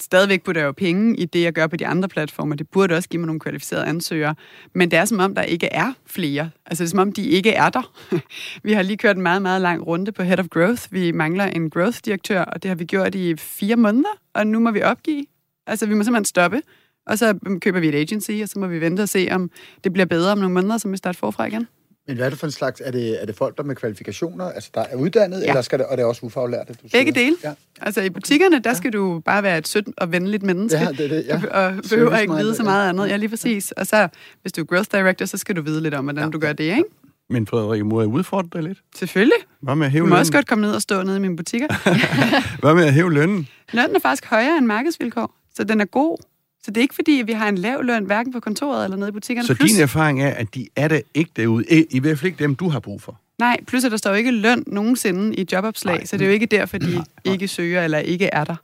[0.00, 2.56] stadigvæk putter jeg jo penge i det, jeg gør på de andre platformer.
[2.56, 4.34] Det burde også give mig nogle kvalificerede ansøgere.
[4.74, 6.50] Men det er som om, der ikke er flere.
[6.66, 7.92] Altså det er som om, de ikke er der.
[8.64, 10.82] vi har lige kørt en meget, meget lang runde på Head of Growth.
[10.90, 14.70] Vi mangler en growth-direktør, og det har vi gjort i fire måneder, og nu må
[14.70, 15.26] vi opgive.
[15.66, 16.62] Altså vi må simpelthen stoppe.
[17.08, 19.50] Og så køber vi et agency, og så må vi vente og se, om
[19.84, 21.66] det bliver bedre om nogle måneder, så vi starter forfra igen.
[22.06, 22.82] Men hvad er det for en slags?
[22.84, 25.48] Er det, er det folk, der med kvalifikationer, altså der er uddannet, ja.
[25.48, 26.72] eller skal det, og det er også ufaglærte?
[26.72, 27.36] Du Begge dele.
[27.44, 27.52] Ja.
[27.80, 28.98] Altså i butikkerne, der skal ja.
[28.98, 30.78] du bare være et sødt og venligt menneske.
[30.78, 31.46] Ja, det er det, ja.
[31.50, 33.08] Og behøver ikke vide så meget andet.
[33.08, 33.72] Ja, lige præcis.
[33.72, 34.08] Og så,
[34.42, 36.30] hvis du er growth director, så skal du vide lidt om, hvordan ja.
[36.30, 36.84] du gør det, ikke?
[37.30, 38.78] Men Frederik, må jeg udfordre dig lidt?
[38.96, 39.38] Selvfølgelig.
[39.60, 40.20] Hvad med at hæve du må lønnen?
[40.20, 41.68] også godt komme ned og stå nede i mine butikker.
[42.62, 43.48] Hvad med at hæve lønnen?
[43.72, 46.18] Lønnen er faktisk højere end markedsvilkår, så den er god.
[46.62, 48.96] Så det er ikke fordi, at vi har en lav løn, hverken på kontoret eller
[48.96, 49.46] nede i butikkerne.
[49.46, 51.64] Så plus, din erfaring er, at de er der ikke derude.
[51.90, 53.20] I hvert fald ikke dem, du har brug for.
[53.38, 56.04] Nej, plus at der står ikke løn nogensinde i jobopslag, Nej.
[56.04, 58.56] så det er jo ikke derfor, de ikke søger eller ikke er der.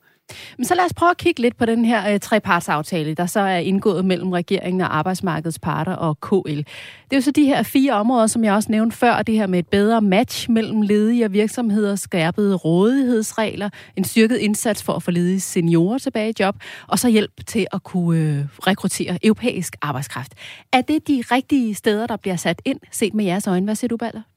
[0.58, 3.40] Men så lad os prøve at kigge lidt på den her øh, trepartsaftale, der så
[3.40, 6.56] er indgået mellem regeringen og arbejdsmarkedets parter og KL.
[6.56, 9.46] Det er jo så de her fire områder, som jeg også nævnte før, det her
[9.46, 15.02] med et bedre match mellem ledige og virksomheder, skærpede rådighedsregler, en styrket indsats for at
[15.02, 16.56] få ledige seniorer tilbage i job,
[16.87, 20.32] og så hjælp til at kunne øh, rekruttere europæisk arbejdskraft.
[20.72, 23.64] Er det de rigtige steder, der bliver sat ind, set med jeres øjne?
[23.64, 24.34] Hvad siger du, Balder?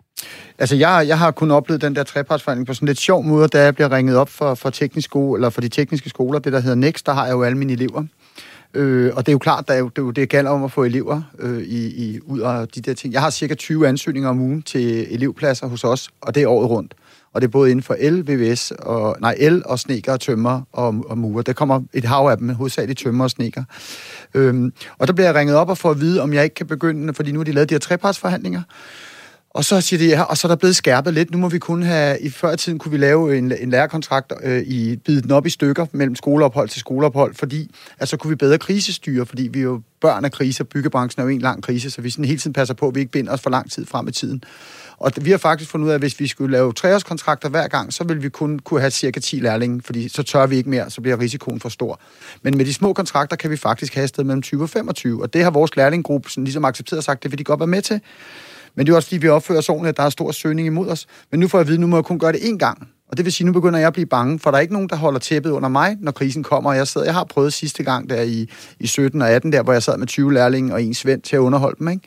[0.59, 3.63] Altså, jeg, jeg har kun oplevet den der trepartsforhandling på sådan lidt sjov måde, da
[3.63, 6.59] jeg bliver ringet op for, for, teknisk skole, eller for de tekniske skoler, det der
[6.59, 8.03] hedder Next, der har jeg jo alle mine elever.
[8.73, 11.21] Øh, og det er jo klart, at det, det, det gælder om at få elever
[11.39, 13.13] øh, i, i, ud af de der ting.
[13.13, 16.69] Jeg har cirka 20 ansøgninger om ugen til elevpladser hos os, og det er året
[16.69, 16.93] rundt.
[17.33, 20.61] Og det er både inden for el, VVS, og, nej, el og sneker og tømmer
[20.71, 21.41] og, og murer.
[21.41, 23.63] Der kommer et hav af dem, hovedsageligt tømmer og sneker.
[24.33, 26.67] Øhm, og der bliver jeg ringet op og får at vide, om jeg ikke kan
[26.67, 28.61] begynde, fordi nu har de lavet de her trepartsforhandlinger,
[29.57, 31.31] og så siger de, ja, og så er der blevet skærpet lidt.
[31.31, 34.33] Nu må vi kun have, i før i tiden kunne vi lave en, en lærerkontrakt
[34.43, 38.29] øh, i, bide den op i stykker mellem skoleophold til skoleophold, fordi altså, så kunne
[38.29, 41.89] vi bedre krisestyre, fordi vi jo børn af kriser, byggebranchen er jo en lang krise,
[41.89, 43.85] så vi sådan hele tiden passer på, at vi ikke binder os for lang tid
[43.85, 44.43] frem i tiden.
[44.97, 47.93] Og vi har faktisk fundet ud af, at hvis vi skulle lave treårskontrakter hver gang,
[47.93, 50.89] så ville vi kun kunne have cirka 10 lærlinge, fordi så tør vi ikke mere,
[50.89, 51.99] så bliver risikoen for stor.
[52.41, 55.21] Men med de små kontrakter kan vi faktisk have et sted mellem 20 og 25,
[55.21, 57.67] og det har vores lærlinggruppe sådan ligesom accepteret og sagt, det vil de godt være
[57.67, 58.01] med til.
[58.77, 60.87] Men det er også fordi, vi opfører os ordentligt, at der er stor søgning imod
[60.87, 61.05] os.
[61.31, 62.87] Men nu får jeg at vide, nu må jeg kun gøre det én gang.
[63.11, 64.89] Og det vil sige, nu begynder jeg at blive bange, for der er ikke nogen,
[64.89, 66.73] der holder tæppet under mig, når krisen kommer.
[66.73, 69.73] Jeg, sidder, jeg har prøvet sidste gang der i, i 17 og 18, der hvor
[69.73, 71.87] jeg sad med 20 lærlinge og en svend til at underholde dem.
[71.87, 72.03] Ikke?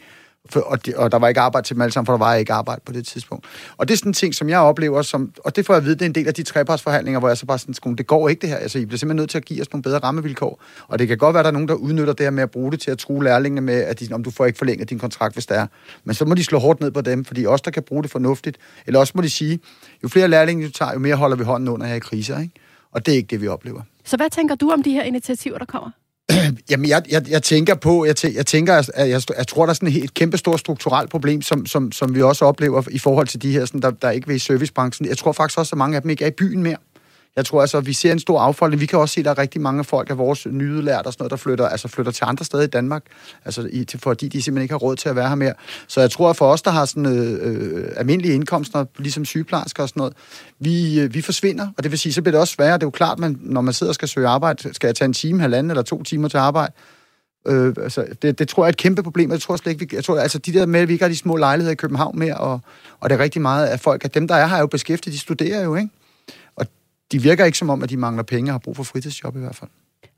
[0.49, 2.35] For, og, de, og der var ikke arbejde til dem alle sammen, for der var
[2.35, 3.47] ikke arbejde på det tidspunkt.
[3.77, 5.85] Og det er sådan en ting, som jeg oplever, som, og det får jeg at
[5.85, 8.29] vide, det er en del af de trepartsforhandlinger, hvor jeg så bare sådan, det går
[8.29, 8.57] ikke det her.
[8.57, 10.63] Altså, I bliver simpelthen nødt til at give os nogle bedre rammevilkår.
[10.89, 12.51] Og det kan godt være, at der er nogen, der udnytter det her med at
[12.51, 14.99] bruge det til at true lærlingene med, at de, om du får ikke forlænget din
[14.99, 15.67] kontrakt, hvis det er.
[16.05, 18.11] Men så må de slå hårdt ned på dem, fordi også der kan bruge det
[18.11, 18.59] fornuftigt.
[18.87, 19.61] Eller også må de sige,
[20.03, 22.41] jo flere lærlinge du tager, jo mere holder vi hånden under her i kriser.
[22.41, 22.55] Ikke?
[22.93, 23.83] Og det er ikke det, vi oplever.
[24.05, 25.91] Så hvad tænker du om de her initiativer, der kommer?
[26.71, 29.71] Jamen, jeg, jeg, jeg tænker på, jeg, tæ, jeg tænker, at jeg, jeg tror, der
[29.71, 33.27] er sådan et kæmpe stort strukturelt problem, som, som, som vi også oplever i forhold
[33.27, 35.09] til de her, sådan, der, der ikke vil i servicebranchen.
[35.09, 36.77] Jeg tror faktisk også, at mange af dem ikke er i byen mere.
[37.37, 38.81] Jeg tror altså, vi ser en stor affolkning.
[38.81, 41.23] Vi kan også se, at der er rigtig mange folk af vores nyudlærte og sådan
[41.23, 43.03] noget, der flytter, altså flytter til andre steder i Danmark,
[43.45, 45.55] altså i, fordi de simpelthen ikke har råd til at være her mere.
[45.89, 49.83] Så jeg tror, at for os, der har sådan øh, øh, almindelige indkomster, ligesom sygeplejersker
[49.83, 50.15] og sådan noget,
[50.59, 52.75] vi, øh, vi forsvinder, og det vil sige, så bliver det også sværere.
[52.75, 55.07] Det er jo klart, at når man sidder og skal søge arbejde, skal jeg tage
[55.07, 56.73] en time, halvanden eller to timer til arbejde,
[57.47, 59.31] Øh, altså, det, det tror jeg er et kæmpe problem.
[59.31, 61.09] Jeg tror slet ikke, vi, jeg tror, altså de der med, at vi ikke har
[61.09, 62.61] de små lejligheder i København mere, og,
[63.01, 65.15] og det er rigtig meget af folk, at dem, der er her, er jo beskæftiget,
[65.15, 65.89] de studerer jo, ikke?
[67.13, 69.41] De virker ikke som om, at de mangler penge og har brug for fritidsjob i
[69.41, 69.71] hvert fald.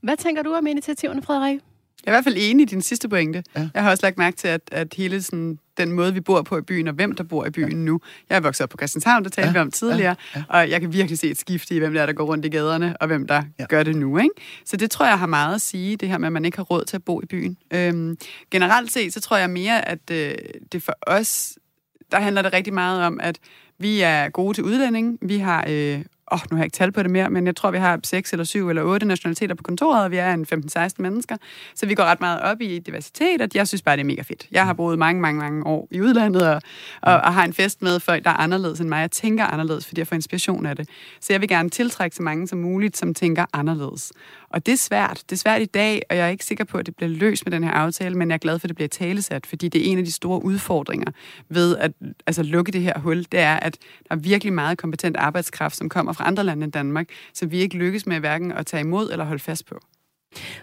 [0.03, 1.61] Hvad tænker du om initiativerne, Frederik?
[2.07, 3.43] Jeg er i hvert fald enig i din sidste pointe.
[3.57, 3.69] Ja.
[3.75, 6.59] Jeg har også lagt mærke til, at, at hele sådan, den måde, vi bor på
[6.59, 7.77] i byen, og hvem der bor i byen ja.
[7.77, 8.01] nu.
[8.31, 9.53] Jeg er vokset op på Christianshavn, det talte ja.
[9.53, 10.39] vi om tidligere, ja.
[10.39, 10.45] Ja.
[10.49, 12.49] og jeg kan virkelig se et skifte i, hvem der er, der går rundt i
[12.49, 13.67] gaderne, og hvem der ja.
[13.69, 14.19] gør det nu.
[14.19, 14.31] Ikke?
[14.65, 16.65] Så det tror jeg har meget at sige, det her med, at man ikke har
[16.65, 17.57] råd til at bo i byen.
[17.75, 18.17] Øhm,
[18.51, 20.35] generelt set, så tror jeg mere, at øh,
[20.73, 21.59] det for os,
[22.13, 23.39] der handler det rigtig meget om, at
[23.79, 25.19] vi er gode til udlænding.
[25.23, 26.01] Vi har øh,
[26.33, 28.01] åh, oh, nu har jeg ikke tal på det mere, men jeg tror, vi har
[28.05, 30.47] 6 eller 7 eller 8 nationaliteter på kontoret, og vi er en
[30.79, 31.37] 15-16 mennesker.
[31.75, 34.23] Så vi går ret meget op i diversitet, og jeg synes bare, det er mega
[34.23, 34.47] fedt.
[34.51, 36.63] Jeg har boet mange, mange, mange år i udlandet, og,
[37.03, 39.01] og, og har en fest med folk, der er anderledes end mig.
[39.01, 40.89] Jeg tænker anderledes, fordi jeg får inspiration af det.
[41.21, 44.13] Så jeg vil gerne tiltrække så mange som muligt, som tænker anderledes.
[44.53, 45.23] Og det er svært.
[45.31, 47.47] Det er svært i dag, og jeg er ikke sikker på, at det bliver løst
[47.47, 49.87] med den her aftale, men jeg er glad for, at det bliver talesat, fordi det
[49.87, 51.13] er en af de store udfordringer
[51.49, 51.93] ved at
[52.27, 53.19] altså, lukke det her hul.
[53.19, 56.73] Det er, at der er virkelig meget kompetent arbejdskraft, som kommer fra andre lande end
[56.73, 59.81] Danmark, som vi ikke lykkes med hverken at tage imod eller holde fast på.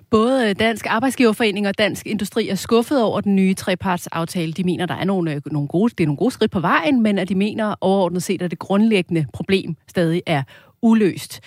[0.09, 4.53] Både Dansk Arbejdsgiverforening og Dansk Industri er skuffet over den nye trepartsaftale.
[4.53, 7.01] De mener, der er nogle, øh, nogle gode, det er nogle gode skridt på vejen,
[7.01, 10.43] men at de mener overordnet set, at det grundlæggende problem stadig er
[10.81, 11.41] uløst.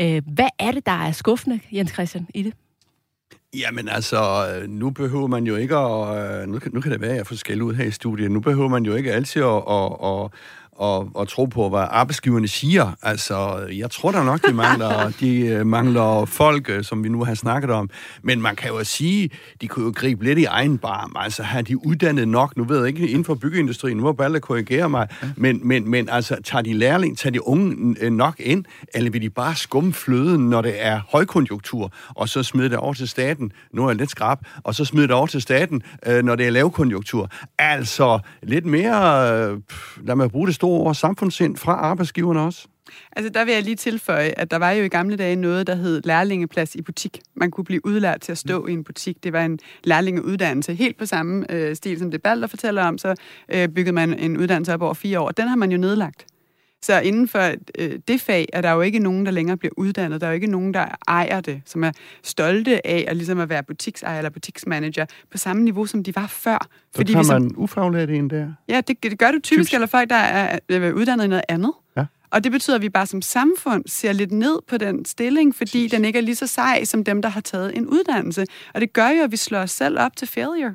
[0.00, 2.54] Øh, hvad er det, der er skuffende, Jens Christian, i det?
[3.54, 6.42] Jamen altså, øh, nu behøver man jo ikke at...
[6.42, 8.30] Øh, nu kan, nu kan det være, at jeg får skæld ud her i studiet.
[8.30, 10.30] Nu behøver man jo ikke altid at, at, at
[10.82, 12.92] og, og tro på, hvad arbejdsgiverne siger.
[13.02, 17.24] Altså, jeg tror da nok, de mangler, de øh, mangler folk, øh, som vi nu
[17.24, 17.90] har snakket om.
[18.22, 21.12] Men man kan jo sige, de kunne jo gribe lidt i egen barm.
[21.16, 22.56] Altså, har de uddannet nok?
[22.56, 25.08] Nu ved jeg ikke, inden for byggeindustrien, nu må Balle korrigere mig.
[25.36, 28.64] Men, men, men altså, tager de lærling, tager de unge øh, nok ind,
[28.94, 32.94] eller vil de bare skumme fløden, når det er højkonjunktur, og så smide det over
[32.94, 33.52] til staten?
[33.72, 34.38] Nu er jeg lidt skrab.
[34.62, 35.82] Og så smide det over til staten,
[36.22, 37.30] når det er lavkonjunktur.
[37.58, 39.60] Altså, lidt mere,
[40.04, 42.66] lad mig bruge det store og samfundssind fra arbejdsgiverne også?
[43.16, 45.74] Altså, der vil jeg lige tilføje, at der var jo i gamle dage noget, der
[45.74, 47.20] hed lærlingeplads i butik.
[47.34, 49.24] Man kunne blive udlært til at stå i en butik.
[49.24, 53.14] Det var en lærlingeuddannelse, helt på samme øh, stil som det Balder fortæller om, så
[53.48, 55.30] øh, byggede man en uddannelse op over fire år.
[55.30, 56.26] Den har man jo nedlagt.
[56.82, 60.20] Så inden for øh, det fag er der jo ikke nogen, der længere bliver uddannet.
[60.20, 61.92] Der er jo ikke nogen, der ejer det, som er
[62.22, 66.26] stolte af at, ligesom at være butiksejer eller butiksmanager på samme niveau, som de var
[66.26, 66.58] før.
[66.62, 68.52] Så Fordi tager man ufaglært en der?
[68.68, 71.44] Ja, det, det gør du typisk, typisk, eller folk, der er, er uddannet i noget
[71.48, 71.72] andet.
[71.96, 72.04] Ja.
[72.30, 75.88] Og det betyder, at vi bare som samfund ser lidt ned på den stilling, fordi
[75.88, 78.46] den ikke er lige så sej som dem, der har taget en uddannelse.
[78.74, 80.74] Og det gør jo, at vi slår os selv op til failure.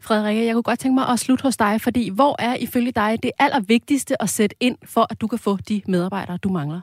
[0.00, 3.18] Frederikke, jeg kunne godt tænke mig at slutte hos dig, fordi hvor er ifølge dig
[3.22, 6.80] det allervigtigste at sætte ind, for at du kan få de medarbejdere, du mangler?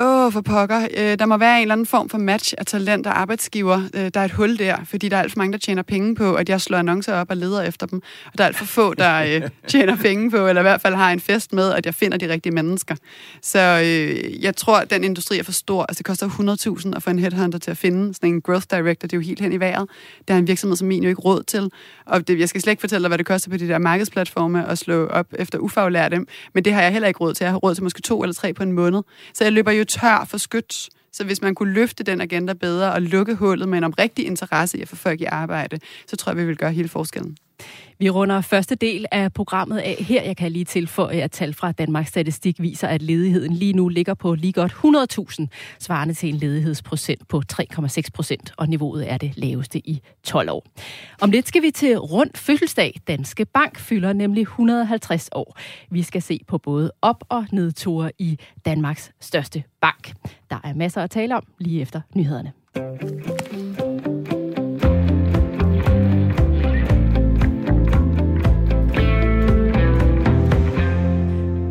[0.00, 0.88] Åh, oh, for pokker.
[0.96, 3.82] Øh, der må være en eller anden form for match af talent og arbejdsgiver.
[3.94, 6.14] Øh, der er et hul der, fordi der er alt for mange, der tjener penge
[6.14, 8.02] på, at jeg slår annoncer op og leder efter dem.
[8.26, 10.94] Og der er alt for få, der øh, tjener penge på, eller i hvert fald
[10.94, 12.94] har en fest med, at jeg finder de rigtige mennesker.
[13.42, 15.82] Så øh, jeg tror, at den industri er for stor.
[15.82, 19.06] Altså, det koster 100.000 at få en headhunter til at finde sådan en growth director.
[19.08, 19.88] Det er jo helt hen i vejret.
[20.28, 21.70] Det er en virksomhed, som min jo ikke råd til.
[22.06, 24.68] Og det, jeg skal slet ikke fortælle dig, hvad det koster på de der markedsplatforme
[24.68, 26.20] at slå op efter ufaglærte.
[26.54, 27.44] Men det har jeg heller ikke råd til.
[27.44, 29.02] Jeg har råd til måske to eller tre på en måned.
[29.34, 30.88] Så jeg løber jo tør for skyt.
[31.12, 34.78] Så hvis man kunne løfte den agenda bedre og lukke hullet med en oprigtig interesse
[34.78, 37.36] i at få folk i arbejde, så tror jeg, vi vil gøre hele forskellen.
[37.98, 40.22] Vi runder første del af programmet af her.
[40.22, 44.14] Jeg kan lige tilføje, at tal fra Danmarks Statistik viser, at ledigheden lige nu ligger
[44.14, 45.46] på lige godt 100.000,
[45.78, 50.66] svarende til en ledighedsprocent på 3,6 procent, og niveauet er det laveste i 12 år.
[51.20, 52.94] Om lidt skal vi til rundt fødselsdag.
[53.08, 55.58] Danske Bank fylder nemlig 150 år.
[55.90, 60.12] Vi skal se på både op- og nedture i Danmarks største bank.
[60.50, 62.52] Der er masser at tale om lige efter nyhederne.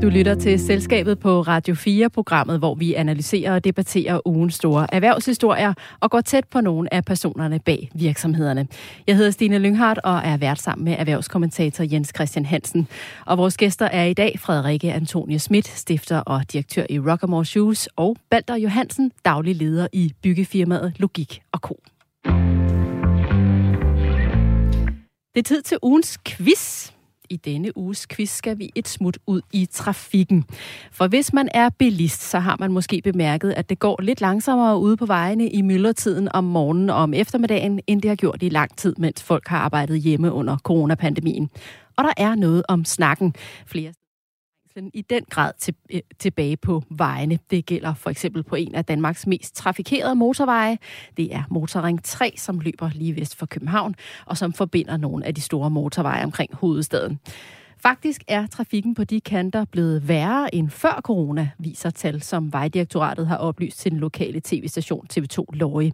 [0.01, 5.73] Du lytter til Selskabet på Radio 4-programmet, hvor vi analyserer og debatterer ugens store erhvervshistorier
[5.99, 8.67] og går tæt på nogle af personerne bag virksomhederne.
[9.07, 12.87] Jeg hedder Stine Lynghardt og er vært sammen med erhvervskommentator Jens Christian Hansen.
[13.25, 17.89] Og vores gæster er i dag Frederikke Antonie Schmidt, stifter og direktør i Rockamore Shoes,
[17.95, 21.83] og Balder Johansen, daglig leder i byggefirmaet Logik og Co.
[25.35, 26.91] Det er tid til ugens quiz.
[27.29, 30.45] I denne uges quiz skal vi et smut ud i trafikken.
[30.91, 34.79] For hvis man er bilist, så har man måske bemærket, at det går lidt langsommere
[34.79, 38.49] ude på vejene i myldretiden om morgenen og om eftermiddagen, end det har gjort i
[38.49, 41.49] lang tid, mens folk har arbejdet hjemme under coronapandemien.
[41.97, 43.35] Og der er noget om snakken.
[43.65, 43.93] Flere
[44.93, 47.39] i den grad til, øh, tilbage på vejene.
[47.51, 50.77] Det gælder for eksempel på en af Danmarks mest trafikerede motorveje.
[51.17, 55.35] Det er Motorring 3, som løber lige vest for København, og som forbinder nogle af
[55.35, 57.19] de store motorveje omkring hovedstaden.
[57.79, 63.27] Faktisk er trafikken på de kanter blevet værre end før corona, viser tal, som Vejdirektoratet
[63.27, 65.91] har oplyst til den lokale tv-station TV2 Løje.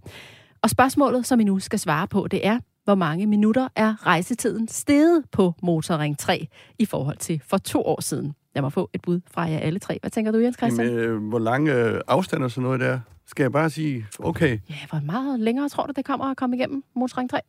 [0.62, 4.67] Og spørgsmålet, som I nu skal svare på, det er, hvor mange minutter er rejsetiden
[4.67, 6.48] steget på Motorring 3
[6.80, 8.34] i forhold til for to år siden?
[8.56, 9.98] Lad mig få et bud fra jer alle tre.
[10.02, 10.88] Hvad tænker du, Jens Christian?
[10.88, 13.00] Jamen, øh, hvor lange øh, afstand og sådan noget der?
[13.28, 14.60] Skal jeg bare sige, okay.
[14.70, 17.39] Ja, hvor meget længere tror du, det kommer at komme igennem Motorring 3?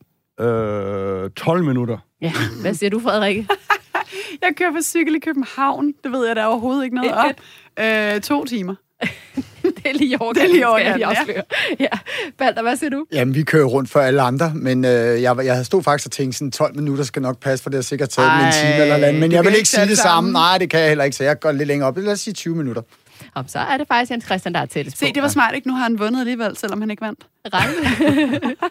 [1.25, 1.99] Øh, 12 minutter.
[2.21, 3.49] Ja, hvad siger du, Frederikke?
[4.43, 5.93] jeg kører på cykel i København.
[6.05, 7.31] Det ved jeg da overhovedet ikke noget om.
[7.81, 8.75] Øh, to timer.
[9.77, 11.43] det er lige over, det er lige skal jeg afsløre.
[11.81, 11.89] Ja.
[12.39, 13.07] Balder, hvad siger du?
[13.13, 16.39] Jamen, vi kører rundt for alle andre, men øh, jeg, jeg stod faktisk og tænkte,
[16.39, 18.95] sådan 12 minutter skal nok passe, for det har sikkert taget Ej, en time eller
[18.95, 19.21] andet.
[19.21, 20.33] Men jeg vil ikke, ikke sige det samme.
[20.33, 21.99] Nej, det kan jeg heller ikke, så jeg går lidt længere op.
[21.99, 22.83] Lad os sige 20 minutter.
[23.35, 25.69] Om så er det faktisk Jens Christian, der er tættest Se, det var smart, ikke?
[25.69, 27.27] Nu har han vundet alligevel, selvom han ikke vandt.
[27.55, 27.75] Rejse.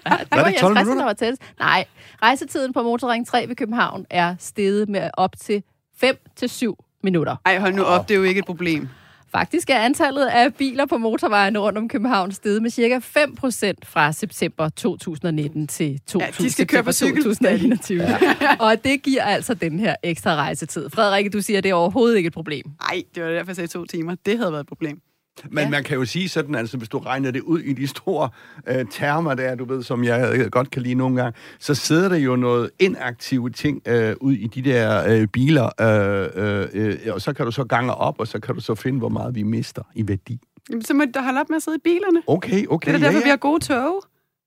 [0.06, 1.42] ja, det var, Jens Christian, der var tættest.
[1.60, 1.86] Nej,
[2.22, 5.64] rejsetiden på Motorring 3 ved København er steget med op til
[5.98, 7.36] 5 til 7 minutter.
[7.46, 8.90] Ej, hold nu op, det er jo ikke et problem.
[9.36, 14.12] Faktisk er antallet af biler på motorvejene rundt om København steget med cirka 5% fra
[14.12, 18.02] september 2019 til 2000, ja, de skal køre på 2021.
[18.02, 18.18] Ja.
[18.66, 20.90] Og det giver altså den her ekstra rejsetid.
[20.90, 22.66] Frederikke, du siger, at det er overhovedet ikke et problem.
[22.82, 24.16] Nej, det var derfor, jeg sagde to timer.
[24.26, 25.02] Det havde været et problem.
[25.50, 25.70] Men ja.
[25.70, 28.30] man kan jo sige sådan, altså hvis du regner det ud i de store
[28.68, 32.10] øh, termer der, du ved, som jeg øh, godt kan lide nogle gange, så sidder
[32.10, 37.14] der jo noget inaktive ting øh, ud i de der øh, biler, øh, øh, øh,
[37.14, 39.36] og så kan du så gange op, og så kan du så finde, hvor meget
[39.36, 40.40] vi mister i værdi.
[40.70, 42.22] Jamen, så må du holde op med at sidde i bilerne.
[42.28, 42.92] Okay, okay.
[42.92, 43.24] Det er derfor, ja, ja.
[43.24, 44.04] vi har gode tog.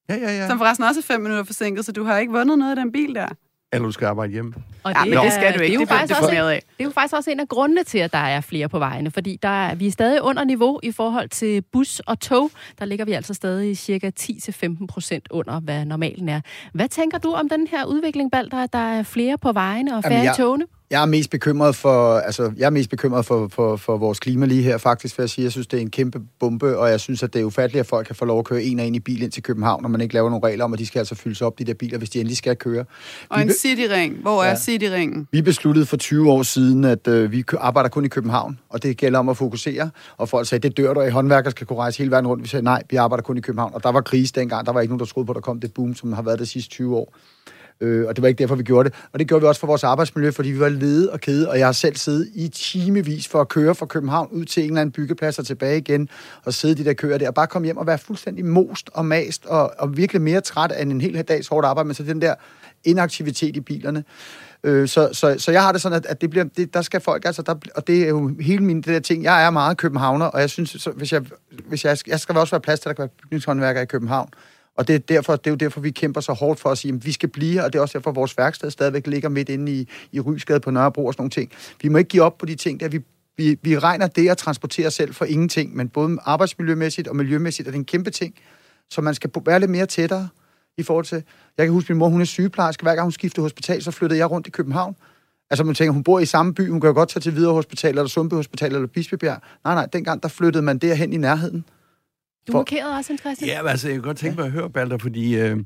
[0.09, 0.49] Ja, ja, ja.
[0.49, 2.92] Som forresten også er fem minutter forsinket, så du har ikke vundet noget af den
[2.92, 3.29] bil der
[3.72, 4.55] eller du skal arbejde hjemme.
[4.83, 5.64] Og det, ja, men det skal du ikke.
[5.64, 6.62] Det er, jo det, faktisk også, af.
[6.79, 9.11] det er jo faktisk også en af grundene til, at der er flere på vejene,
[9.11, 12.50] fordi der er, vi er stadig under niveau i forhold til bus og tog.
[12.79, 16.40] Der ligger vi altså stadig cirka 10-15 procent under, hvad normalen er.
[16.72, 20.05] Hvad tænker du om den her udvikling, Balder, at der er flere på vejene og
[20.05, 20.64] færre i togene?
[20.90, 24.46] Jeg er mest bekymret for, altså, jeg er mest bekymret for, for, for vores klima
[24.46, 25.42] lige her, faktisk, for jeg sige.
[25.42, 27.87] Jeg synes, det er en kæmpe bombe, og jeg synes, at det er ufatteligt, at
[27.87, 29.88] folk kan få lov at køre en og en i bil ind til København, når
[29.88, 31.99] man ikke laver nogle regler om, at de skal altså fyldes op, de der biler,
[31.99, 32.85] hvis de endelig skal køre.
[33.29, 34.16] Og vi en cityring.
[34.22, 34.57] Hvor er ja.
[34.57, 35.29] cityringen?
[35.33, 38.96] Vi besluttede for 20 år siden, at øh, vi arbejder kun i København, og det
[38.96, 39.90] gælder om at fokusere.
[40.16, 42.42] Og folk sagde, det dør du af, håndværker skal kunne rejse hele verden rundt.
[42.42, 43.75] Vi sagde, nej, vi arbejder kun i København.
[43.75, 45.61] Og der var krise dengang, der var ikke nogen, der troede på, at der kom
[45.61, 47.14] det boom, som har været det sidste 20 år.
[47.80, 48.98] Øh, og det var ikke derfor, vi gjorde det.
[49.12, 51.58] Og det gjorde vi også for vores arbejdsmiljø, fordi vi var lede og kede, og
[51.58, 54.80] jeg har selv siddet i timevis for at køre fra København ud til en eller
[54.80, 56.08] anden byggeplads og tilbage igen,
[56.44, 58.90] og sidde i de der køer der, og bare komme hjem og være fuldstændig most
[58.94, 62.02] og mast, og, og virkelig mere træt end en hel dags hårdt arbejde, men så
[62.02, 62.34] den der
[62.84, 64.04] inaktivitet i bilerne.
[64.64, 67.00] Øh, så, så, så jeg har det sådan, at, at det bliver, det, der skal
[67.00, 69.22] folk, altså, der, og det er jo hele min det der ting.
[69.22, 71.22] Jeg er meget københavner, og jeg synes, så, hvis jeg,
[71.68, 74.28] hvis jeg, jeg skal også være plads til, at der kan være bygningshåndværker i København.
[74.76, 76.94] Og det er, derfor, det er jo derfor, vi kæmper så hårdt for at sige,
[76.94, 79.28] at vi skal blive her, og det er også derfor, at vores værksted stadigvæk ligger
[79.28, 81.52] midt inde i, i Rysgade på Nørrebro og sådan nogle ting.
[81.82, 83.00] Vi må ikke give op på de ting, der vi,
[83.36, 87.72] vi, vi regner det at transportere selv for ingenting, men både arbejdsmiljømæssigt og miljømæssigt er
[87.72, 88.34] det en kæmpe ting,
[88.90, 90.28] så man skal være lidt mere tættere
[90.78, 91.22] i forhold til...
[91.58, 92.82] Jeg kan huske, min mor, hun er sygeplejerske.
[92.82, 94.96] Hver gang hun skiftede hospital, så flyttede jeg rundt i København.
[95.50, 97.54] Altså, man tænker, hun bor i samme by, hun kan jo godt tage til Hvidovre
[97.54, 99.40] Hospital, eller Sundby Hospital, eller Bispebjerg.
[99.64, 101.64] Nej, nej, dengang, der flyttede man derhen i nærheden.
[102.46, 102.59] Du for...
[102.59, 103.50] markerede også, Hans Christian?
[103.50, 105.56] Ja, altså, jeg kan godt tænke mig at høre, Balder, fordi øh,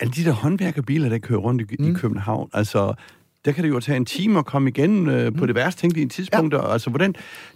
[0.00, 1.90] alle de der håndværkerbiler, der kører rundt i, mm.
[1.90, 2.94] i København, altså,
[3.44, 5.46] der kan det jo tage en time at komme igen øh, på mm.
[5.46, 6.54] det værste tænkelige tidspunkt.
[6.54, 6.72] Ja.
[6.72, 7.14] Altså, hvordan,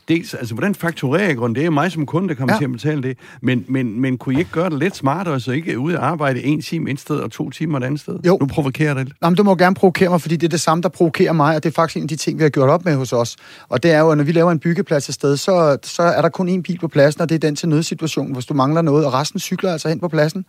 [0.09, 1.55] dels, altså, hvordan fakturerer jeg grund?
[1.55, 2.59] Det er mig som kunde, der kommer ja.
[2.59, 3.19] til at betale det.
[3.43, 5.95] Men, men, men kunne I ikke gøre det lidt smartere, så I ikke er ude
[5.95, 8.19] at arbejde en time et sted og to timer et andet sted?
[8.27, 8.39] Jo.
[8.41, 9.13] Nu provokerer det.
[9.23, 11.63] Jamen, du må gerne provokere mig, fordi det er det samme, der provokerer mig, og
[11.63, 13.37] det er faktisk en af de ting, vi har gjort op med hos os.
[13.69, 16.23] Og det er jo, at når vi laver en byggeplads et sted, så, så er
[16.23, 18.83] der kun én bil på pladsen, og det er den til nødsituation, hvis du mangler
[18.83, 20.45] noget, og resten cykler altså hen på pladsen.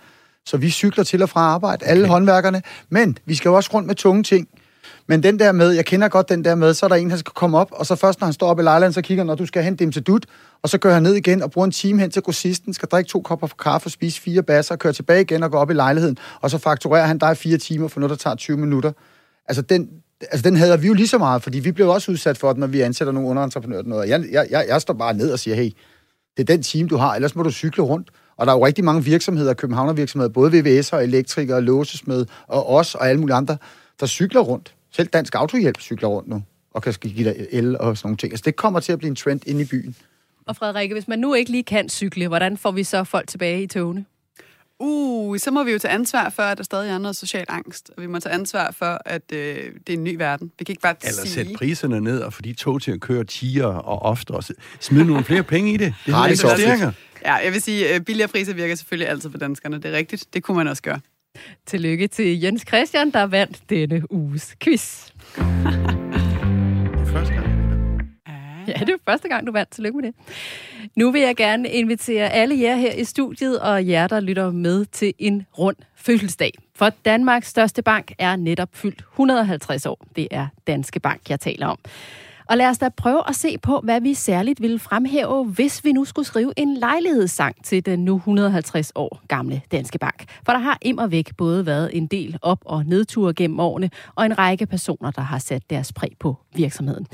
[0.45, 2.12] Så vi cykler til og fra arbejde, alle okay.
[2.12, 2.62] håndværkerne.
[2.89, 4.48] Men vi skal jo også rundt med tunge ting.
[5.08, 7.18] Men den der med, jeg kender godt den der med, så er der en, der
[7.18, 9.28] skal komme op, og så først, når han står op i lejligheden, så kigger han,
[9.28, 10.26] når du skal hente dem til dut,
[10.62, 13.08] og så kører han ned igen og bruger en time hen til grossisten, skal drikke
[13.08, 16.18] to kopper for kaffe, spise fire basser, køre tilbage igen og gå op i lejligheden,
[16.41, 18.91] og så fakturerer han dig fire timer for noget, der tager 20 minutter.
[19.48, 19.89] Altså den,
[20.22, 22.58] altså den hader vi jo lige så meget, fordi vi blev også udsat for det,
[22.58, 23.84] når vi ansætter nogle underentreprenører.
[23.84, 24.10] Noget.
[24.10, 25.72] Jeg, jeg, jeg, jeg står bare ned og siger, hey,
[26.38, 28.10] det er den time, du har, ellers må du cykle rundt.
[28.38, 32.96] Og der er jo rigtig mange virksomheder, københavnervirksomheder, både VVS og elektrikere, låsesmed og os
[32.96, 33.58] og alle mulige andre,
[34.00, 34.75] der cykler rundt.
[34.95, 38.34] Selv Dansk Autohjælp cykler rundt nu, og kan give dig el og sådan nogle ting.
[38.34, 39.95] Altså, det kommer til at blive en trend inde i byen.
[40.45, 43.63] Og Frederikke, hvis man nu ikke lige kan cykle, hvordan får vi så folk tilbage
[43.63, 44.05] i togene?
[44.79, 47.91] Uh, så må vi jo tage ansvar for, at der stadig er noget social angst.
[47.97, 49.38] Og vi må tage ansvar for, at øh,
[49.88, 50.51] det er en ny verden.
[50.60, 51.31] Vi kan ikke bare Eller sige...
[51.31, 54.43] sætte priserne ned, og få de tog til at køre tiger og ofte, og
[54.79, 55.93] smide nogle flere penge i det.
[56.05, 56.91] Det er investeringer.
[57.25, 59.77] Ja, jeg vil sige, at billigere priser virker selvfølgelig altid for danskerne.
[59.77, 60.25] Det er rigtigt.
[60.34, 60.99] Det kunne man også gøre.
[61.65, 65.12] Tillykke til Jens Christian, der vandt denne uges quiz.
[65.36, 67.56] Det første gang.
[68.67, 69.71] Ja, det er første gang, du vandt.
[69.71, 70.15] Tillykke med det.
[70.95, 74.86] Nu vil jeg gerne invitere alle jer her i studiet og jer, der lytter med
[74.86, 76.52] til en rund fødselsdag.
[76.76, 80.08] For Danmarks største bank er netop fyldt 150 år.
[80.15, 81.78] Det er Danske Bank, jeg taler om.
[82.49, 85.91] Og lad os da prøve at se på, hvad vi særligt ville fremhæve, hvis vi
[85.91, 90.25] nu skulle skrive en lejlighedssang til den nu 150 år gamle Danske Bank.
[90.45, 94.25] For der har imod væk både været en del op- og nedture gennem årene, og
[94.25, 97.08] en række personer, der har sat deres præg på virksomheden.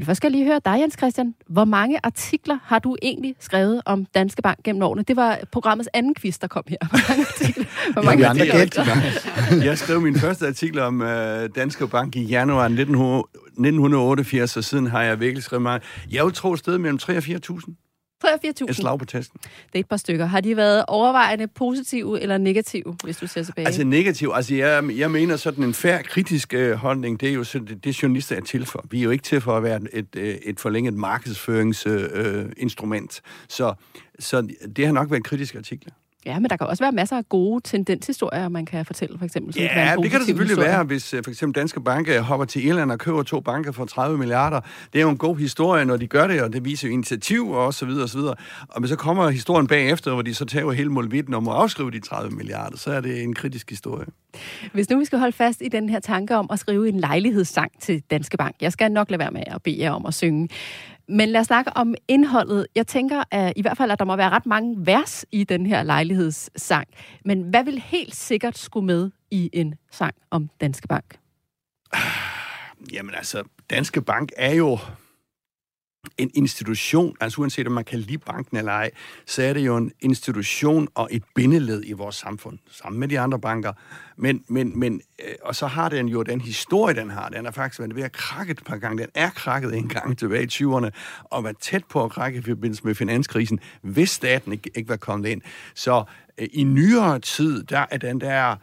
[0.00, 1.34] Men først skal jeg lige høre dig, Jens Christian.
[1.48, 5.02] Hvor mange artikler har du egentlig skrevet om Danske Bank gennem årene?
[5.02, 6.76] Det var programmets anden quiz, der kom her.
[6.88, 7.64] Hvor mange artikler?
[7.92, 9.64] Hvor mange Ja, andre artikler?
[9.68, 14.86] Jeg skrev min første artikel om øh, Danske Bank i januar 1900 1988, og siden
[14.86, 15.82] har jeg virkelig skrevet meget.
[16.10, 17.89] Jeg vil tro et sted mellem 3 og 4.000.
[18.20, 18.72] 3 og Et 4.000.
[18.72, 19.40] slag på tasken.
[19.42, 20.26] Det er et par stykker.
[20.26, 23.66] Har de været overvejende positive eller negative, hvis du ser tilbage?
[23.66, 27.44] Altså negativ, altså jeg, jeg mener sådan en færre kritisk øh, holdning, det er jo
[27.44, 28.84] sådan, det, det journalister er til for.
[28.90, 32.46] Vi er jo ikke til for at være et, øh, et forlænget markedsføringsinstrument.
[32.46, 33.22] Øh, instrument.
[33.48, 33.74] så,
[34.18, 35.92] så det har nok været kritiske artikler.
[36.26, 39.54] Ja, men der kan også være masser af gode tendenshistorier, man kan fortælle, for eksempel.
[39.54, 40.76] som kan Ja, en det kan det positiv selvfølgelig historie.
[40.76, 43.84] være, hvis øh, for eksempel Danske Bank hopper til Irland og køber to banker for
[43.84, 44.60] 30 milliarder.
[44.92, 47.50] Det er jo en god historie, når de gør det, og det viser jo initiativ
[47.50, 48.34] og så videre og så videre.
[48.68, 51.90] Og men så kommer historien bagefter, hvor de så tager hele målvitten om at afskrive
[51.90, 54.06] de 30 milliarder, så er det en kritisk historie.
[54.72, 57.70] Hvis nu vi skal holde fast i den her tanke om at skrive en lejlighedssang
[57.80, 58.56] til Danske Bank.
[58.60, 60.48] Jeg skal nok lade være med at bede jer om at synge.
[61.10, 62.66] Men lad os snakke om indholdet.
[62.74, 65.66] Jeg tænker at i hvert fald, at der må være ret mange vers i den
[65.66, 66.88] her lejlighedssang.
[67.24, 71.18] Men hvad vil helt sikkert skulle med i en sang om Danske Bank?
[72.92, 74.78] Jamen altså, Danske Bank er jo
[76.18, 78.90] en institution, altså uanset om man kan lide banken eller ej,
[79.26, 83.20] så er det jo en institution og et bindeled i vores samfund, sammen med de
[83.20, 83.72] andre banker.
[84.16, 87.28] Men, men, men øh, og så har den jo den historie, den har.
[87.28, 89.02] Den er faktisk været ved at krakke et par gange.
[89.02, 90.90] Den er krakket en gang tilbage i 20'erne,
[91.24, 94.96] og var tæt på at krakke i forbindelse med finanskrisen, hvis staten ikke, ikke var
[94.96, 95.42] kommet ind.
[95.74, 96.04] Så
[96.38, 98.56] øh, i nyere tid, der er den der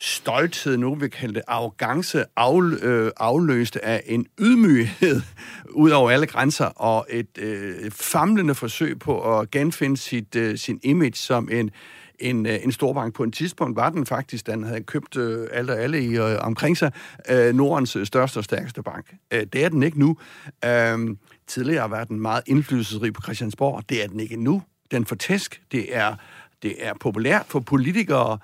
[0.00, 5.22] stolthed, nu vil kalde det arrogance, af, øh, afløst af en ydmyghed
[5.70, 10.80] ud over alle grænser, og et øh, famlende forsøg på at genfinde sit, øh, sin
[10.82, 11.70] image som en,
[12.18, 13.14] en, øh, en storbank.
[13.14, 16.38] På en tidspunkt var den faktisk, den havde købt øh, alt og alle i, øh,
[16.40, 16.92] omkring sig,
[17.30, 19.14] øh, Nordens øh, største og stærkeste bank.
[19.30, 20.16] Øh, det er den ikke nu.
[20.64, 23.82] Øh, tidligere var den meget indflydelsesrig på Christiansborg.
[23.88, 24.62] Det er den ikke nu.
[24.90, 25.62] Den for tæsk.
[25.72, 26.14] Det er,
[26.62, 28.38] det er populært for politikere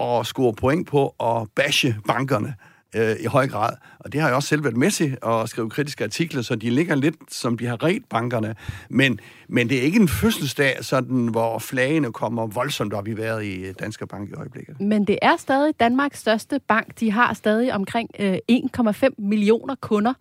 [0.00, 2.54] at score point på at bashe bankerne
[2.96, 3.76] øh, i høj grad.
[3.98, 6.70] Og det har jeg også selv været med til at skrive kritiske artikler, så de
[6.70, 8.54] ligger lidt, som de har ret bankerne.
[8.90, 13.44] Men, men det er ikke en fødselsdag, sådan, hvor flagene kommer voldsomt op i vejret
[13.44, 14.80] i Danske Bank i øjeblikket.
[14.80, 17.00] Men det er stadig Danmarks største bank.
[17.00, 20.14] De har stadig omkring øh, 1,5 millioner kunder.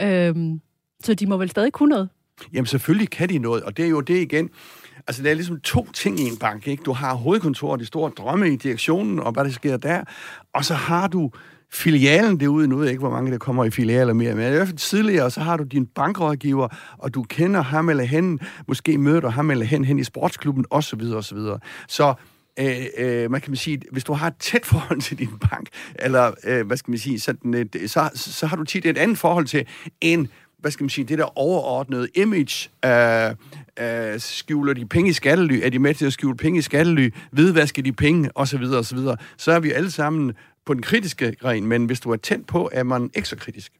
[0.00, 0.60] Øhm,
[1.04, 2.08] så de må vel stadig kunne noget?
[2.52, 4.50] Jamen selvfølgelig kan de noget, og det er jo det igen.
[5.06, 6.82] Altså, det er ligesom to ting i en bank, ikke?
[6.82, 10.04] Du har hovedkontoret, de store drømme i direktionen, og hvad der sker der,
[10.54, 11.30] og så har du
[11.72, 14.50] filialen derude, nu ved jeg ikke, hvor mange der kommer i filialer mere, men i
[14.50, 18.98] hvert fald tidligere, så har du din bankrådgiver, og du kender ham eller hen, måske
[18.98, 21.00] møder du ham eller hen hen i sportsklubben, osv.
[21.14, 21.38] osv.
[21.88, 22.14] Så
[22.58, 25.68] øh, øh, man kan man sige, hvis du har et tæt forhold til din bank,
[25.94, 29.18] eller øh, hvad skal man sige, sådan et, så, så har du tit et andet
[29.18, 29.66] forhold til
[30.00, 30.28] en
[30.62, 33.30] hvad skal man sige, det der overordnede image, øh,
[33.80, 37.10] øh, skjuler de penge i skattely, er de med til at skjule penge i skattely,
[37.30, 38.62] hvidvaske de penge, osv.
[38.62, 38.98] osv.
[39.36, 40.32] Så er vi alle sammen
[40.66, 43.72] på den kritiske gren, men hvis du er tændt på, er man ikke så kritisk.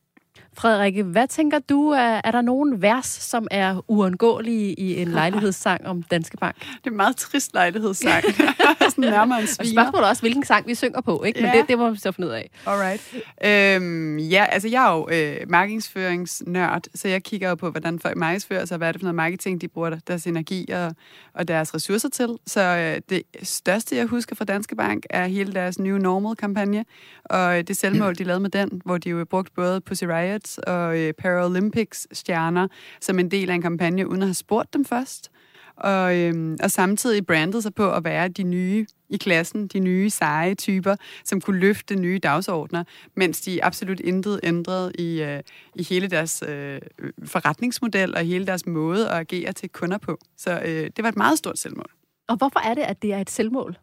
[0.56, 6.02] Frederik, hvad tænker du, er der nogen vers, som er uundgåelige i en lejlighedssang om
[6.02, 6.56] Danske Bank?
[6.60, 8.24] Det er en meget trist lejlighedssang.
[8.90, 9.72] Sådan nærmere en sviner.
[9.72, 11.40] Spørgsmålet er også, hvilken sang vi synger på, ikke?
[11.40, 11.58] Men ja.
[11.58, 12.50] det, det må vi så finde ud af.
[12.66, 13.14] Alright.
[13.44, 18.16] Øhm, ja, altså jeg er jo øh, markedsføringsnørd, så jeg kigger jo på, hvordan folk
[18.16, 20.94] markedsfører sig, hvad er det for noget marketing, de bruger deres energi og,
[21.34, 22.28] og deres ressourcer til.
[22.46, 26.84] Så øh, det største, jeg husker fra Danske Bank, er hele deres New Normal-kampagne,
[27.24, 30.58] og det selvmål, de lavede med den, hvor de jo brugt både Pussy Riot Pirates
[30.58, 32.68] og øh, Paralympics-stjerner
[33.00, 35.30] som en del af en kampagne, uden at have spurgt dem først.
[35.76, 40.10] Og, øh, og samtidig brandet sig på at være de nye i klassen, de nye
[40.10, 42.84] seje typer, som kunne løfte nye dagsordner,
[43.16, 45.40] mens de absolut intet ændrede i, øh,
[45.76, 46.80] i hele deres øh,
[47.24, 50.18] forretningsmodel og hele deres måde at agere til kunder på.
[50.36, 51.90] Så øh, det var et meget stort selvmål.
[52.28, 53.78] Og hvorfor er det, at det er et selvmål?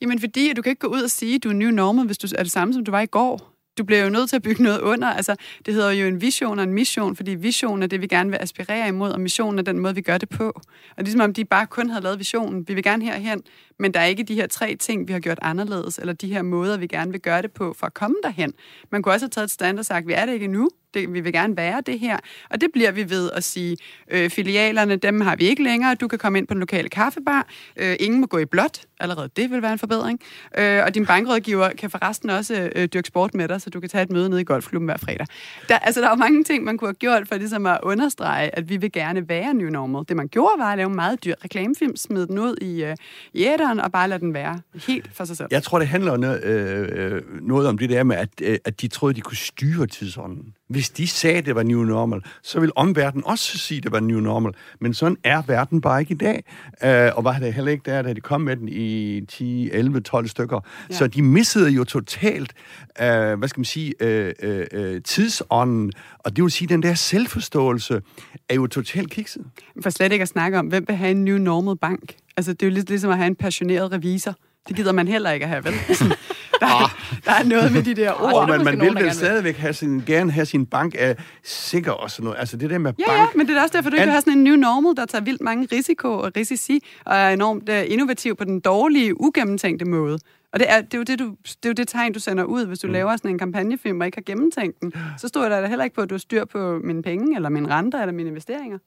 [0.00, 2.06] Jamen fordi, at du kan ikke gå ud og sige, at du er new normal,
[2.06, 4.36] hvis du er det samme, som du var i går du bliver jo nødt til
[4.36, 5.08] at bygge noget under.
[5.08, 8.30] Altså, det hedder jo en vision og en mission, fordi vision er det, vi gerne
[8.30, 10.60] vil aspirere imod, og missionen er den måde, vi gør det på.
[10.96, 12.68] Og ligesom om de bare kun havde lavet visionen.
[12.68, 13.42] Vi vil gerne herhen,
[13.78, 16.42] men der er ikke de her tre ting, vi har gjort anderledes, eller de her
[16.42, 18.52] måder, vi gerne vil gøre det på for at komme derhen.
[18.92, 21.14] Man kunne også have taget et stand og sagt, vi er det ikke nu, det,
[21.14, 22.18] vi vil gerne være det her.
[22.50, 23.76] Og det bliver vi ved at sige,
[24.10, 27.46] øh, filialerne, dem har vi ikke længere, du kan komme ind på den lokale kaffebar,
[27.76, 30.20] øh, ingen må gå i blåt, allerede det vil være en forbedring,
[30.58, 33.88] øh, og din bankrådgiver kan forresten også øh, dyrke sport med dig, så du kan
[33.88, 35.26] tage et møde nede i golfklubben hver fredag.
[35.68, 38.58] Der, altså, der er jo mange ting, man kunne have gjort for ligesom at understrege,
[38.58, 40.04] at vi vil gerne være new normal.
[40.08, 42.96] Det man gjorde, var at lave en meget dyr reklamefilm, smide den ud i, øh,
[43.34, 45.48] i æderen og bare lade den være helt for sig selv.
[45.50, 48.80] Jeg tror, det handler noget, øh, øh noget om det der med, at, øh, at
[48.80, 50.54] de troede, de kunne styre tidsånden.
[50.80, 54.20] Hvis de sagde, det var new normal, så vil omverdenen også sige, det var new
[54.20, 54.52] normal.
[54.80, 56.44] Men sådan er verden bare ikke i dag.
[56.84, 60.00] Øh, og var det heller ikke der, da de kom med den i 10, 11,
[60.00, 60.60] 12 stykker.
[60.90, 60.94] Ja.
[60.94, 62.52] Så de missede jo totalt,
[63.00, 65.92] øh, hvad skal man sige, øh, øh, øh, tidsånden.
[66.18, 68.00] Og det vil sige, at den der selvforståelse
[68.48, 69.44] er jo totalt kikset.
[69.82, 72.14] For slet ikke at snakke om, hvem vil have en new normal bank?
[72.36, 74.34] Altså, det er jo lidt ligesom at have en passioneret revisor.
[74.68, 75.74] Det gider man heller ikke at have, vel?
[76.60, 78.34] Der, er, der er noget med de der ord.
[78.34, 82.10] Oh, men man vil vel stadigvæk have sin, gerne have sin bank af sikker og
[82.10, 82.38] sådan noget.
[82.38, 83.18] Altså det der med ja, bank...
[83.18, 85.24] Ja, men det er også derfor, du ikke have sådan en new normal, der tager
[85.24, 90.18] vildt mange risiko og risici, og er enormt uh, innovativ på den dårlige, ugennemtænkte måde.
[90.52, 92.44] Og det er, det er jo det, du, det er jo det tegn, du sender
[92.44, 92.92] ud, hvis du mm.
[92.92, 94.92] laver sådan en kampagnefilm og ikke har gennemtænkt den.
[95.18, 97.68] Så står der heller ikke på, at du har styr på mine penge, eller mine
[97.68, 98.78] renter, eller mine investeringer.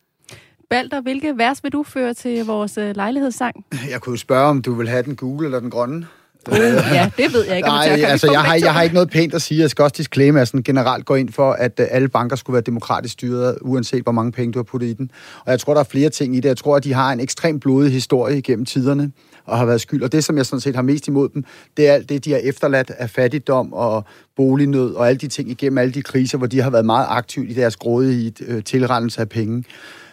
[0.70, 3.66] Balder, hvilke vers vil du føre til vores øh, lejlighedssang?
[3.90, 6.08] Jeg kunne spørge, om du vil have den gule eller den grønne.
[6.52, 7.70] Uh, ja, det ved jeg ikke.
[7.70, 9.62] Nej, altså, jeg har, jeg har ikke noget pænt at sige.
[9.62, 12.36] Jeg skal også disclaim, at jeg sådan generelt går ind for, at uh, alle banker
[12.36, 15.12] skulle være demokratisk styret, uanset hvor mange penge du har puttet i den.
[15.46, 16.50] Og jeg tror, der er flere ting i det.
[16.50, 19.12] Jeg tror, at de har en ekstremt blodig historie gennem tiderne
[19.46, 20.04] og har været skyld.
[20.04, 21.44] Og det, som jeg sådan set har mest imod dem,
[21.78, 25.50] det er alt det, de har efterladt af fattigdom og bolignød og alle de ting
[25.50, 29.22] igennem alle de kriser, hvor de har været meget aktive i deres grådige uh, tilrendelse
[29.22, 29.64] af penge.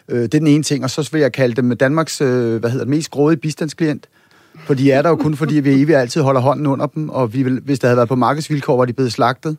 [0.09, 0.85] Uh, det er den ene ting.
[0.85, 4.07] Og så vil jeg kalde dem Danmarks uh, hvad hedder det, mest grådige bistandsklient.
[4.55, 7.34] For de er der jo kun, fordi vi evigt altid holder hånden under dem, og
[7.34, 9.57] vi vil, hvis der havde været på markedsvilkår, var de blevet slagtet.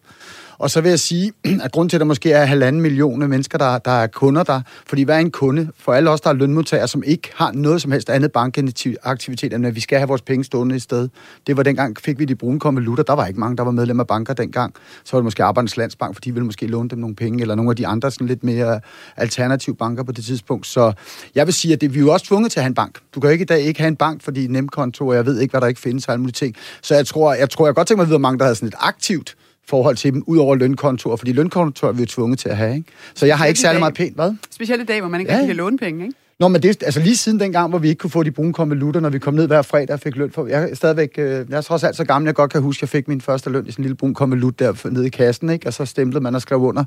[0.62, 1.32] Og så vil jeg sige,
[1.64, 4.62] at grund til, at der måske er halvanden millioner mennesker, der, der er kunder der,
[4.88, 5.70] fordi hvad er en kunde?
[5.78, 9.66] For alle os, der er lønmodtagere, som ikke har noget som helst andet bankaktivitet, end
[9.66, 11.09] at vi skal have vores penge stående i sted.
[11.47, 13.03] Det var dengang, fik vi de brune konvolutter.
[13.03, 14.74] Der var ikke mange, der var medlem af banker dengang.
[15.03, 17.55] Så var det måske Arbejdernes Landsbank, fordi de ville måske låne dem nogle penge, eller
[17.55, 18.80] nogle af de andre sådan lidt mere
[19.18, 20.68] alternative banker på det tidspunkt.
[20.68, 20.93] Så
[21.36, 22.99] jeg vil sige, at det, vi er jo også tvunget til at have en bank.
[23.16, 25.39] Du kan jo ikke i dag ikke have en bank, fordi nemkonto, og jeg ved
[25.39, 26.55] ikke, hvad der ikke findes, og alle mulige ting.
[26.82, 28.55] Så jeg tror, jeg tror, jeg godt tænker mig at vide, hvor mange, der havde
[28.55, 29.36] sådan et aktivt
[29.68, 32.76] forhold til dem, ud over lønkontorer, fordi lønkontorer er vi jo tvunget til at have,
[32.76, 32.91] ikke?
[33.16, 34.34] Så jeg har ikke særlig meget pænt, hvad?
[34.51, 35.45] Specielt i dag, hvor man ikke ja.
[35.45, 36.16] kan låne penge, ikke?
[36.41, 39.01] Nå, men det, altså lige siden dengang, hvor vi ikke kunne få de brune konvolutter,
[39.01, 40.47] når vi kom ned hver fredag og fik løn for...
[40.47, 41.09] Jeg er stadigvæk...
[41.18, 43.22] Øh, jeg er trods alt så gammel, jeg godt kan huske, at jeg fik min
[43.22, 45.68] første løn i sådan en lille brun konvolut der nede i kassen, ikke?
[45.68, 46.84] Og så stemplede man og skrev under.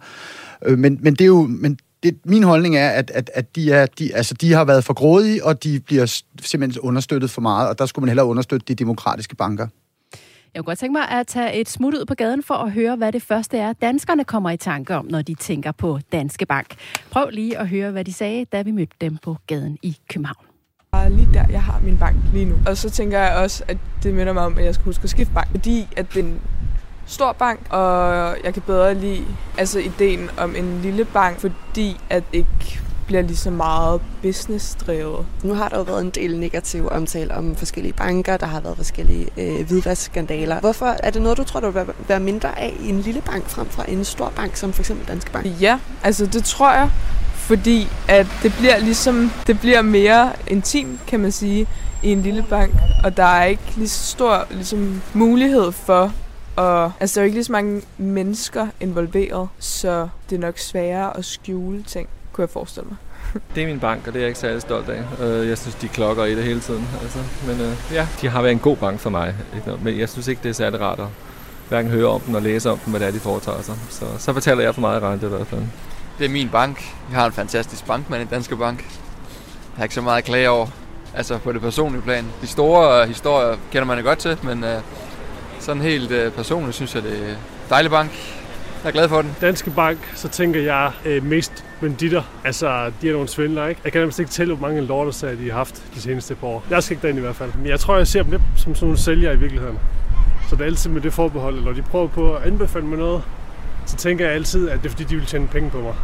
[0.66, 1.46] Øh, men, men det er jo...
[1.50, 4.84] Men det, min holdning er, at, at, at de, er, de, altså, de har været
[4.84, 8.64] for grådige, og de bliver simpelthen understøttet for meget, og der skulle man hellere understøtte
[8.68, 9.66] de demokratiske banker.
[10.54, 12.96] Jeg kunne godt tænke mig at tage et smut ud på gaden for at høre,
[12.96, 16.74] hvad det første er, danskerne kommer i tanke om, når de tænker på Danske Bank.
[17.10, 20.46] Prøv lige at høre, hvad de sagde, da vi mødte dem på gaden i København.
[21.08, 22.54] Lige der, jeg har min bank lige nu.
[22.66, 25.10] Og så tænker jeg også, at det minder mig om, at jeg skal huske at
[25.10, 25.50] skifte bank.
[25.50, 26.40] Fordi at den
[27.06, 29.24] stor bank, og jeg kan bedre lide
[29.58, 35.26] altså ideen om en lille bank, fordi at ikke bliver lige så meget business-drevet.
[35.42, 38.76] Nu har der jo været en del negativ omtale om forskellige banker, der har været
[38.76, 40.60] forskellige øh, hvidvaskskandaler.
[40.60, 43.48] Hvorfor er det noget, du tror, der vil være mindre af i en lille bank
[43.48, 45.46] frem for en stor bank, som for eksempel Danske Bank?
[45.60, 46.90] Ja, altså det tror jeg,
[47.34, 51.66] fordi at det bliver ligesom, det bliver mere intimt, kan man sige,
[52.02, 52.74] i en lille bank,
[53.04, 56.12] og der er ikke lige så stor ligesom, mulighed for
[56.56, 60.58] og altså, der er jo ikke lige så mange mennesker involveret, så det er nok
[60.58, 62.96] sværere at skjule ting, kunne jeg forestille mig.
[63.54, 65.24] Det er min bank, og det er jeg ikke særlig stolt af.
[65.24, 66.88] Øh, jeg synes, de klokker i det hele tiden.
[67.02, 67.18] Altså.
[67.46, 69.34] Men øh, ja, de har været en god bank for mig.
[69.82, 71.06] Men jeg synes ikke, det er særlig rart at
[71.68, 73.74] hverken høre om dem og læse om dem, hvad det er, de foretager sig.
[73.90, 75.62] Så, så betaler jeg for meget rente i hvert fald.
[76.18, 76.94] Det er min bank.
[77.10, 78.78] Jeg har en fantastisk bankmand i Danske Bank.
[78.78, 80.66] Jeg har ikke så meget at klage over.
[81.14, 82.26] Altså på det personlige plan.
[82.42, 84.80] De store historier kender man det godt til, men øh,
[85.60, 87.36] sådan helt øh, personligt synes jeg, det er en
[87.70, 88.10] dejlig bank.
[88.82, 89.36] Jeg er glad for den.
[89.40, 92.22] Danske Bank, så tænker jeg øh, mest banditter.
[92.44, 93.80] Altså, de er nogle svindler, ikke?
[93.84, 96.64] Jeg kan nærmest ikke tælle, hvor mange lortesager de har haft de seneste par år.
[96.70, 97.50] Jeg skal ikke derind i hvert fald.
[97.54, 99.78] Men jeg tror, jeg ser dem lidt som sådan nogle sælgere i virkeligheden.
[100.48, 103.22] Så det er altid med det forbehold, når de prøver på at anbefale mig noget,
[103.86, 105.94] så tænker jeg altid, at det er fordi, de vil tjene penge på mig.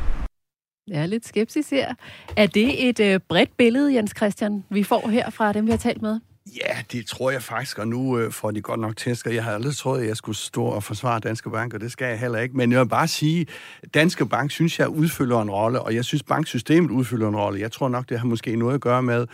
[0.89, 1.95] Jeg er lidt skepsis her.
[2.37, 5.79] Er det et øh, bredt billede, Jens Christian, vi får her fra dem, vi har
[5.79, 6.21] talt med?
[6.57, 9.31] Ja, det tror jeg faktisk, og nu øh, får de godt nok tæsker.
[9.31, 12.07] Jeg havde aldrig troet, at jeg skulle stå og forsvare Danske Bank, og det skal
[12.07, 12.57] jeg heller ikke.
[12.57, 13.47] Men jeg vil bare sige,
[13.95, 17.61] Danske Bank synes jeg udfylder en rolle, og jeg synes, banksystemet udfylder en rolle.
[17.61, 19.27] Jeg tror nok, det har måske noget at gøre med,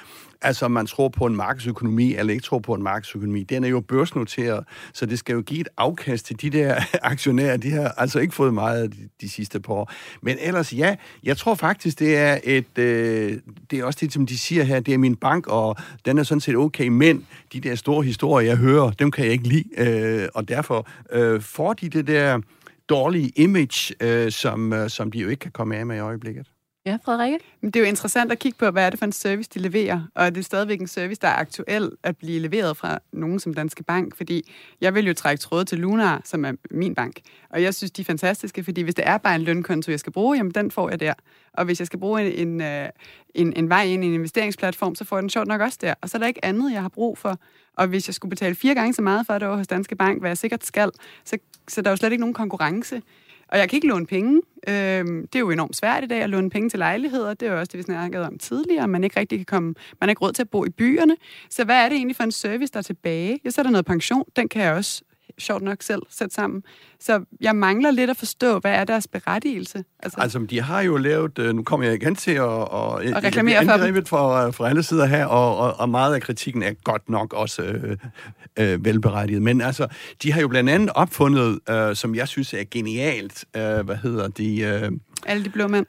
[0.43, 3.43] Altså, man tror på en markedsøkonomi, eller ikke tror på en markedsøkonomi.
[3.43, 7.57] Den er jo børsnoteret, så det skal jo give et afkast til de der aktionærer.
[7.57, 9.93] De har altså ikke fået meget de, de sidste par år.
[10.23, 12.79] Men ellers, ja, jeg tror faktisk, det er et...
[12.79, 13.39] Øh,
[13.71, 16.23] det er også det, som de siger her, det er min bank, og den er
[16.23, 19.65] sådan set okay, men de der store historier, jeg hører, dem kan jeg ikke lide,
[19.79, 22.41] øh, og derfor øh, får de det der
[22.89, 26.47] dårlige image, øh, som, øh, som de jo ikke kan komme af med i øjeblikket.
[26.87, 27.39] Ja, Frederikke?
[27.63, 30.03] Det er jo interessant at kigge på, hvad er det for en service, de leverer,
[30.15, 33.55] og er det stadigvæk en service, der er aktuel at blive leveret fra nogen som
[33.55, 37.21] Danske Bank, fordi jeg vil jo trække tråd til Lunar, som er min bank,
[37.51, 40.13] og jeg synes, de er fantastiske, fordi hvis det er bare en lønkonto, jeg skal
[40.13, 41.15] bruge, jamen den får jeg der.
[41.53, 42.89] Og hvis jeg skal bruge en, en, øh,
[43.35, 45.95] en, en vej ind i en investeringsplatform, så får jeg den sjovt nok også der.
[46.01, 47.39] Og så er der ikke andet, jeg har brug for.
[47.77, 50.21] Og hvis jeg skulle betale fire gange så meget for det over hos Danske Bank,
[50.21, 50.91] hvad jeg sikkert skal,
[51.25, 53.03] så, så der er jo slet ikke nogen konkurrence.
[53.49, 54.43] Og jeg kan ikke låne penge.
[54.69, 57.35] Øhm, det er jo enormt svært i dag at låne penge til lejligheder.
[57.35, 58.89] Det er jo også det, vi snakkede om tidligere.
[58.89, 61.17] Man ikke rigtig kan komme, man har ikke råd til at bo i byerne.
[61.51, 63.41] Så hvad er det egentlig for en service, der er tilbage?
[63.45, 64.25] Jeg sætter noget pension.
[64.37, 65.03] Den kan jeg også
[65.39, 66.63] sjovt nok selv sætte sammen.
[67.01, 69.85] Så jeg mangler lidt at forstå, hvad er deres berettigelse?
[70.03, 73.03] Altså, altså de har jo lavet, øh, nu kommer jeg igen til at, og, og
[73.05, 74.07] reklamere for dem.
[74.07, 77.63] For, for alle sider her, og, og, og meget af kritikken er godt nok også
[77.63, 77.97] øh,
[78.59, 79.43] øh, velberettiget.
[79.43, 79.87] Men altså,
[80.23, 84.29] de har jo blandt andet opfundet, øh, som jeg synes er genialt, øh, hvad hedder
[84.29, 84.61] de...
[84.61, 84.93] Øh,
[85.27, 85.87] alle de blå mænd.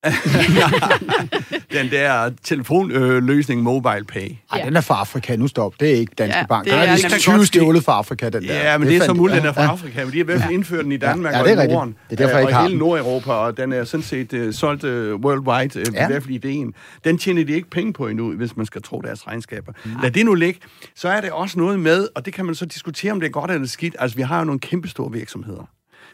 [1.72, 4.18] den der telefonløsning Mobile Pay.
[4.20, 4.64] Ej, ja.
[4.64, 5.36] den er fra Afrika.
[5.36, 5.74] Nu stop.
[5.80, 6.64] Det er ikke Danske ja, Bank.
[6.64, 8.54] Det er, den er 20 stjålet fra Afrika, den der.
[8.54, 10.04] Ja, men det, det er så muligt, den er fra Afrika.
[10.04, 11.64] Men de har i hvert fald indført den i Danmark ja, ja, det er og
[11.64, 11.96] i Norden.
[12.10, 14.54] Det er derfor, jeg ikke og har hele Nordeuropa, og den er sådan set uh,
[14.54, 14.90] solgt uh,
[15.20, 16.04] worldwide, uh, ja.
[16.04, 16.74] i hvert fald ideen.
[17.04, 19.72] Den tjener de ikke penge på endnu, hvis man skal tro deres regnskaber.
[19.84, 19.90] Mm.
[20.02, 20.60] Lad det nu ligge.
[20.96, 23.30] Så er det også noget med, og det kan man så diskutere, om det er
[23.30, 23.96] godt eller skidt.
[23.98, 25.68] Altså, vi har jo nogle kæmpe store virksomheder.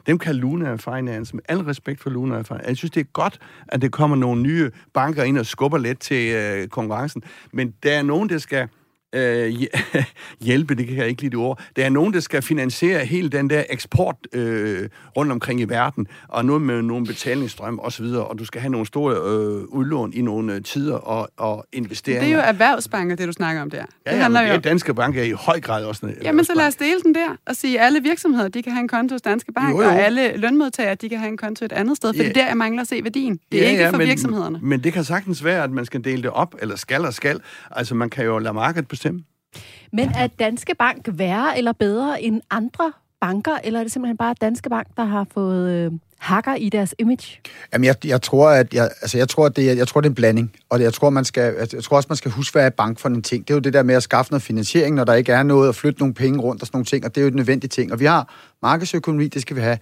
[0.07, 2.69] Dem kan Luna Finance, med al respekt for Luna Finance.
[2.69, 3.39] Jeg synes, det er godt,
[3.69, 7.23] at det kommer nogle nye banker ind og skubber lidt til øh, konkurrencen.
[7.53, 8.69] Men der er nogen, der skal
[9.17, 9.67] øh,
[10.47, 11.61] hjælpe, det kan jeg ikke lide det ord.
[11.77, 16.07] Det er nogen, der skal finansiere hele den der eksport øh, rundt omkring i verden,
[16.29, 20.23] og noget med nogle betalingsstrøm osv., og du skal have nogle store øh, udlån i
[20.23, 22.23] nogle øh, tider og, og investeringer.
[22.23, 23.83] Det er jo erhvervsbanker, det du snakker om der.
[23.83, 26.15] Det ja, ja, handler men det jo Danske Bank er i høj grad også en
[26.23, 28.81] Jamen, så lad os dele den der, og sige, at alle virksomheder, de kan have
[28.81, 29.89] en konto hos Danske Bank, jo, jo.
[29.89, 32.29] og alle lønmodtagere, de kan have en konto et andet sted, for ja.
[32.29, 33.41] er der, jeg mangler at se værdien.
[33.53, 34.59] Det er ja, ikke ja, for men, virksomhederne.
[34.63, 37.41] Men det kan sagtens være, at man skal dele det op, eller skal og skal.
[37.71, 39.25] Altså, man kan jo lade markedet bestemme.
[39.93, 44.35] Men er Danske Bank værre eller bedre end andre banker, eller er det simpelthen bare
[44.41, 47.41] Danske Bank, der har fået øh, hakker i deres image?
[47.73, 50.07] Jamen, jeg, jeg tror, at jeg, altså, jeg tror, at det er, jeg tror, det
[50.07, 50.53] er en blanding.
[50.69, 53.09] Og jeg tror, man skal, jeg tror også, man skal huske, hvad er bank for
[53.09, 53.49] en ting.
[53.49, 55.69] Det er jo det der med at skaffe noget finansiering, når der ikke er noget,
[55.69, 57.73] at flytte nogle penge rundt og sådan nogle ting, og det er jo et nødvendigt
[57.73, 57.93] ting.
[57.93, 59.79] Og vi har markedsøkonomi, det skal vi have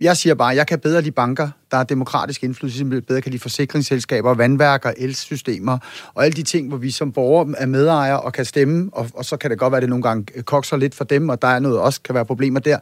[0.00, 3.02] jeg siger bare, at jeg kan bedre lide banker, der er demokratisk indflydelse, ligesom som
[3.08, 5.78] bedre kan lide forsikringsselskaber, vandværker, elsystemer
[6.14, 9.24] og alle de ting, hvor vi som borgere er medejere og kan stemme, og, og
[9.24, 11.42] så kan det godt være, at det nogle gange øh, kokser lidt for dem, og
[11.42, 12.78] der er noget også kan være problemer der.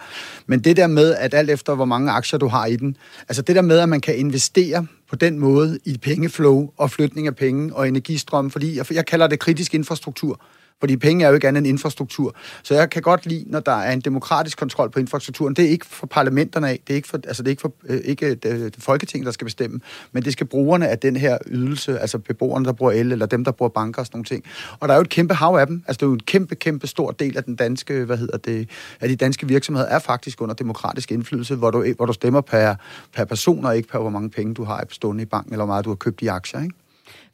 [0.46, 2.96] Men det der med, at alt efter hvor mange aktier du har i den,
[3.28, 7.26] altså det der med, at man kan investere på den måde i pengeflow og flytning
[7.26, 10.40] af penge og energistrøm, fordi jeg, jeg kalder det kritisk infrastruktur.
[10.82, 12.34] Fordi penge er jo ikke andet end infrastruktur.
[12.62, 15.54] Så jeg kan godt lide, når der er en demokratisk kontrol på infrastrukturen.
[15.54, 17.72] Det er ikke for parlamenterne af, det er ikke for, altså det er ikke, for,
[17.88, 19.80] øh, ikke øh, det, det Folketinget, der skal bestemme,
[20.12, 23.44] men det skal brugerne af den her ydelse, altså beboerne, der bruger el, eller dem,
[23.44, 24.44] der bruger banker og sådan nogle ting.
[24.80, 25.82] Og der er jo et kæmpe hav af dem.
[25.86, 28.68] Altså det er jo en kæmpe, kæmpe stor del af den danske, hvad hedder det,
[29.00, 32.74] af de danske virksomheder er faktisk under demokratisk indflydelse, hvor du, hvor du stemmer per,
[33.14, 35.74] per person, og ikke per hvor mange penge du har stående i banken, eller hvor
[35.74, 36.74] meget du har købt i aktier, ikke?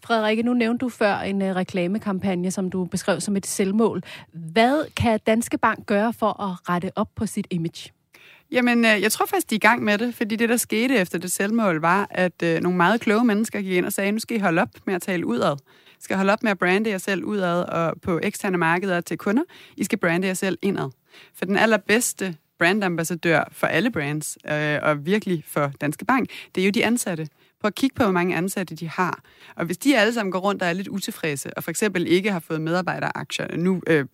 [0.05, 4.03] Frederikke, nu nævnte du før en uh, reklamekampagne, som du beskrev som et selvmål.
[4.33, 7.91] Hvad kan Danske Bank gøre for at rette op på sit image?
[8.51, 10.97] Jamen, øh, jeg tror faktisk, de er i gang med det, fordi det, der skete
[10.97, 14.19] efter det selvmål, var, at øh, nogle meget kloge mennesker gik ind og sagde, nu
[14.19, 15.57] skal I holde op med at tale udad.
[15.91, 19.19] I skal holde op med at brande jer selv udad og på eksterne markeder til
[19.19, 19.43] kunder.
[19.77, 20.91] I skal brande jer selv indad.
[21.35, 26.65] For den allerbedste brandambassadør for alle brands, øh, og virkelig for Danske Bank, det er
[26.65, 27.29] jo de ansatte.
[27.61, 29.23] Prøv at kigge på, hvor mange ansatte de har.
[29.57, 32.33] Og hvis de alle sammen går rundt og er lidt utilfredse, og for eksempel ikke
[32.33, 34.07] har fået medarbejderaktier, nu øh,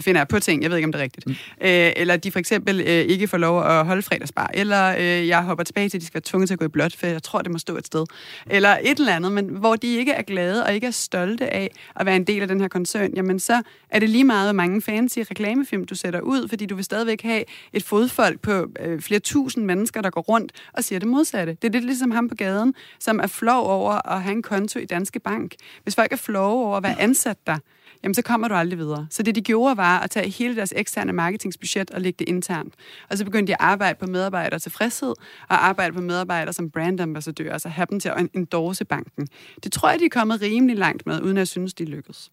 [0.00, 1.26] finder jeg på ting, jeg ved ikke, om det er rigtigt.
[1.26, 1.32] Mm.
[1.60, 5.42] Øh, eller de for eksempel øh, ikke får lov at holde fredagsbar, eller øh, jeg
[5.42, 7.22] hopper tilbage til, at de skal være tvunget til at gå i blot, for jeg
[7.22, 8.06] tror, det må stå et sted.
[8.46, 11.70] Eller et eller andet, men hvor de ikke er glade og ikke er stolte af
[11.96, 14.52] at være en del af den her koncern, jamen så er det lige meget, hvor
[14.52, 19.00] mange fancy reklamefilm du sætter ud, fordi du vil stadigvæk have et fodfolk på øh,
[19.00, 21.56] flere tusind mennesker, der går rundt og siger det modsatte.
[21.62, 24.78] Det er lidt ligesom ham på gaden, som er flov over at have en konto
[24.78, 25.54] i Danske Bank.
[25.82, 27.58] Hvis folk er flove over at være ansat der,
[28.04, 29.06] jamen så kommer du aldrig videre.
[29.10, 32.74] Så det, de gjorde, var at tage hele deres eksterne marketingsbudget og lægge det internt.
[33.10, 35.14] Og så begyndte de at arbejde på medarbejder tilfredshed,
[35.48, 39.28] og arbejde på medarbejdere som brandambassadører, altså have dem til at endorse banken.
[39.64, 42.30] Det tror jeg, de er kommet rimelig langt med, uden at jeg synes, de lykkedes.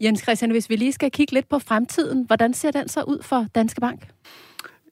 [0.00, 3.22] Jens Christian, hvis vi lige skal kigge lidt på fremtiden, hvordan ser den så ud
[3.22, 4.08] for Danske Bank?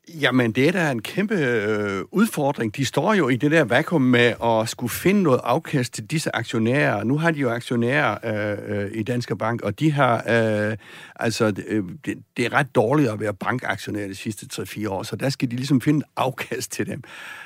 [0.08, 2.76] Jamen, det er da en kæmpe øh, udfordring.
[2.76, 6.36] De står jo i det der vakuum med at skulle finde noget afkast til disse
[6.36, 7.04] aktionærer.
[7.04, 10.76] Nu har de jo aktionærer øh, øh, i Danske Bank, og de har, øh,
[11.22, 15.16] altså, øh, det, det er ret dårligt at være bankaktionær de sidste 3-4 år, så
[15.16, 17.02] der skal de ligesom finde afkast til dem.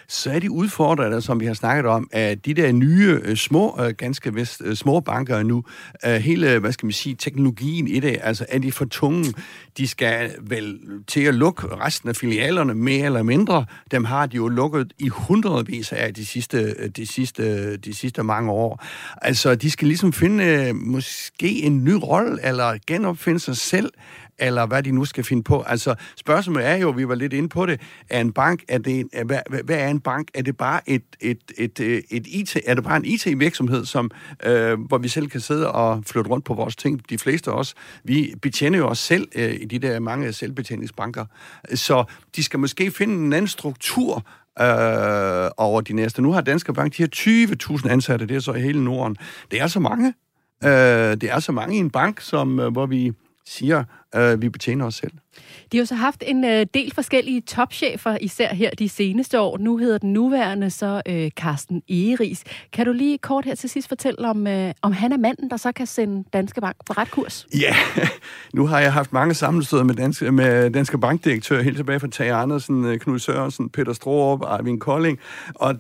[0.09, 3.79] Så er de udfordrende, som vi har snakket om, at de der nye, øh, små,
[3.81, 5.64] øh, ganske vist, små banker nu,
[6.05, 9.35] hele, hvad skal man sige, teknologien i det, altså er de for tunge?
[9.77, 14.37] De skal vel til at lukke resten af filialerne mere eller mindre, dem har de
[14.37, 18.85] jo lukket i hundredvis af de sidste, de sidste, de sidste mange år.
[19.22, 23.91] Altså, de skal ligesom finde måske en ny rolle, eller genopfinde sig selv,
[24.39, 25.62] eller hvad de nu skal finde på.
[25.62, 29.09] Altså, spørgsmålet er jo, vi var lidt inde på det, er en bank, er det,
[29.25, 30.29] hvad, hvad er en bank?
[30.35, 34.11] Er det bare et, et, et, et, et IT, er det bare en IT-virksomhed, som,
[34.47, 37.11] øh, hvor vi selv kan sidde og flytte rundt på vores ting?
[37.11, 41.25] De fleste af os, vi betjener jo os selv øh, i de der mange selvbetjeningsbanker.
[41.75, 42.05] Så
[42.37, 44.27] de skal måske finde en anden struktur,
[44.61, 46.23] øh, over de næste.
[46.23, 49.17] Nu har Danske Bank, de her 20.000 ansatte, det er så i hele Norden.
[49.51, 50.14] Det er så mange.
[50.64, 50.71] Øh,
[51.21, 53.12] det er så mange i en bank, som, øh, hvor vi
[53.47, 53.84] siger,
[54.14, 55.12] øh, vi betjener os selv.
[55.72, 59.59] De har jo så haft en øh, del forskellige topchefer, især her de seneste år.
[59.59, 62.44] Nu hedder den nuværende så øh, Carsten Egeris.
[62.72, 65.57] Kan du lige kort her til sidst fortælle, om, øh, om han er manden, der
[65.57, 67.47] så kan sende Danske Bank på ret kurs?
[67.61, 67.76] Ja,
[68.55, 72.32] nu har jeg haft mange sammenstød med Danske, med Danske Bankdirektør, helt tilbage fra Tage
[72.32, 75.18] Andersen, øh, Knud Sørensen, Peter Strohrup, Arvin Kolding,
[75.55, 75.74] og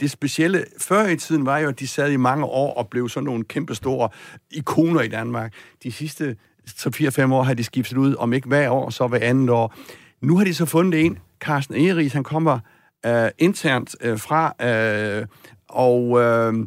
[0.00, 3.08] det specielle før i tiden var jo, at de sad i mange år og blev
[3.08, 4.08] sådan nogle kæmpe store
[4.50, 5.52] ikoner i Danmark.
[5.82, 6.36] De sidste
[6.66, 6.90] så
[7.28, 9.74] 4-5 år har de skiftet ud, om ikke hver år, så hver andet år.
[10.20, 12.58] Nu har de så fundet en, Carsten Egeris, han kommer
[13.06, 15.26] øh, internt øh, fra, øh,
[15.68, 16.66] og øh,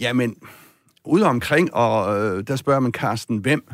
[0.00, 0.36] jamen,
[1.04, 3.68] ude omkring, og øh, der spørger man Carsten, hvem?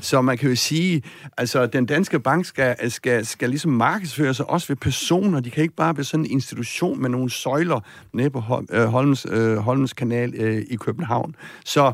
[0.00, 1.02] Så man kan jo sige,
[1.36, 5.40] altså den danske bank skal, skal, skal ligesom markedsføre sig også ved personer.
[5.40, 7.80] De kan ikke bare blive sådan en institution med nogle søjler
[8.12, 11.34] nede på øh, Holmes, øh, kanal øh, i København.
[11.64, 11.92] Så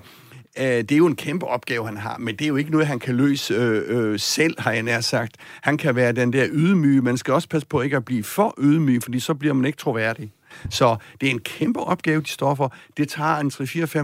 [0.59, 2.87] øh, det er jo en kæmpe opgave, han har, men det er jo ikke noget,
[2.87, 5.37] han kan løse øh, øh, selv, har jeg nær sagt.
[5.63, 7.03] Han kan være den der ydmyge.
[7.03, 9.79] Man skal også passe på ikke at blive for ydmyg, fordi så bliver man ikke
[9.79, 10.33] troværdig.
[10.71, 12.75] Så det er en kæmpe opgave, de står for.
[12.97, 13.51] Det tager en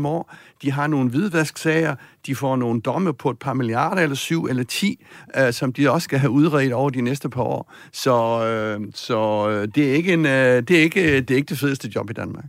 [0.02, 0.34] 3-4-5 år.
[0.62, 1.94] De har nogle hvidvasksager.
[2.26, 5.04] De får nogle domme på et par milliarder, eller syv eller ti,
[5.36, 7.72] øh, som de også skal have udredt over de næste par år.
[7.92, 11.36] Så, øh, så øh, det, er ikke en, øh, det, er ikke, øh, det er
[11.36, 12.44] ikke det fedeste job i Danmark.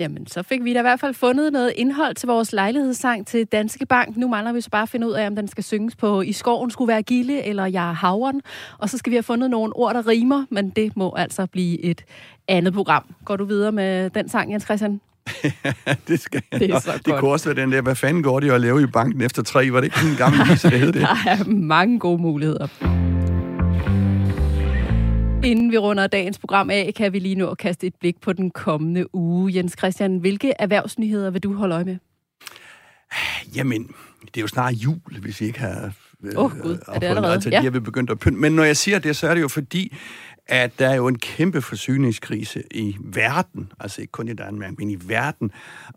[0.00, 3.46] Jamen, så fik vi da i hvert fald fundet noget indhold til vores lejlighedssang til
[3.46, 4.16] Danske Bank.
[4.16, 6.32] Nu mangler vi så bare at finde ud af, om den skal synges på I
[6.32, 8.42] skoven skulle være Gille eller Jeg er havren.
[8.78, 11.84] Og så skal vi have fundet nogle ord, der rimer, men det må altså blive
[11.84, 12.04] et
[12.48, 13.14] andet program.
[13.24, 15.00] Går du videre med den sang, Jens Christian?
[16.08, 16.60] det skal jeg.
[16.60, 18.82] Det, er så det kunne også være den der, hvad fanden går det at lave
[18.82, 19.70] i banken efter tre?
[19.72, 21.00] Var det ikke en gammel vise, det hed det?
[21.08, 22.68] Der er mange gode muligheder.
[25.48, 28.50] Inden vi runder dagens program af, kan vi lige nu kaste et blik på den
[28.50, 29.54] kommende uge.
[29.54, 31.96] Jens Christian, hvilke erhvervsnyheder vil du holde øje med?
[33.54, 33.90] Jamen,
[34.20, 35.92] det er jo snart jul, hvis vi ikke har...
[36.36, 37.50] Åh oh, gud, er det allerede?
[37.50, 37.64] Ja.
[37.64, 38.40] er begyndt at pynte.
[38.40, 39.96] Men når jeg siger det, så er det jo fordi,
[40.46, 44.90] at der er jo en kæmpe forsyningskrise i verden, altså ikke kun i Danmark, men
[44.90, 45.50] i verden.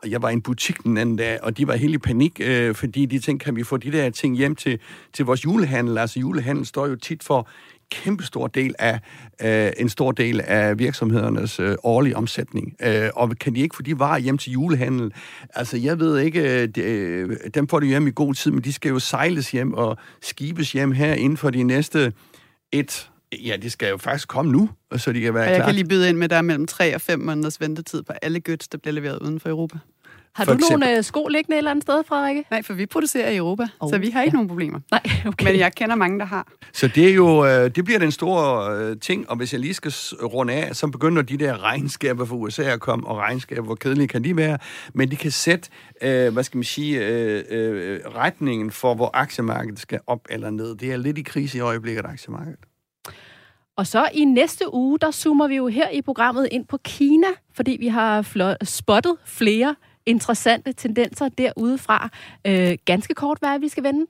[0.04, 2.41] Og jeg var i en butik den anden dag, og de var helt i panik,
[2.43, 4.80] øh, fordi de tænkte, kan vi få de der ting hjem til,
[5.14, 5.97] til vores julehandel?
[5.97, 7.49] Altså julehandel står jo tit for
[7.91, 8.99] kæmpe stor del af
[9.41, 12.75] øh, en stor del af virksomhedernes øh, årlige omsætning.
[12.83, 15.13] Øh, og kan de ikke få de varer hjem til julehandel?
[15.55, 18.63] Altså, jeg ved ikke, øh, de, øh, dem får de hjem i god tid, men
[18.63, 22.13] de skal jo sejles hjem og skibes hjem her inden for de næste
[22.71, 23.07] et
[23.43, 25.53] Ja, det skal jo faktisk komme nu, så de kan være klar.
[25.53, 27.61] Og jeg kan lige byde ind med, at der er mellem 3 og 5 måneders
[27.61, 29.77] ventetid på alle goods, der bliver leveret uden for Europa.
[30.36, 30.79] Har du eksempel.
[30.79, 32.45] nogle øh, sko liggende et eller andet sted, Frederikke?
[32.51, 34.36] Nej, for vi producerer i Europa, oh, så vi har ikke ja.
[34.36, 34.79] nogen problemer.
[34.91, 35.45] Nej, okay.
[35.45, 36.47] Men jeg kender mange, der har.
[36.73, 39.73] Så det er jo øh, det bliver den store øh, ting, og hvis jeg lige
[39.73, 39.91] skal
[40.23, 44.07] runde af, så begynder de der regnskaber for USA at komme, og regnskaber, hvor kedelige
[44.07, 44.57] kan de være,
[44.93, 45.69] men de kan sætte,
[46.01, 50.75] øh, hvad skal man sige, øh, øh, retningen for, hvor aktiemarkedet skal op eller ned.
[50.75, 52.59] Det er lidt i krise i øjeblikket, aktiemarkedet.
[53.77, 57.27] Og så i næste uge, der zoomer vi jo her i programmet ind på Kina,
[57.53, 58.21] fordi vi har
[58.63, 59.75] spottet flere
[60.06, 62.10] interessante tendenser derudefra.
[62.47, 64.06] Øh, ganske kort, hvad er vi skal vende?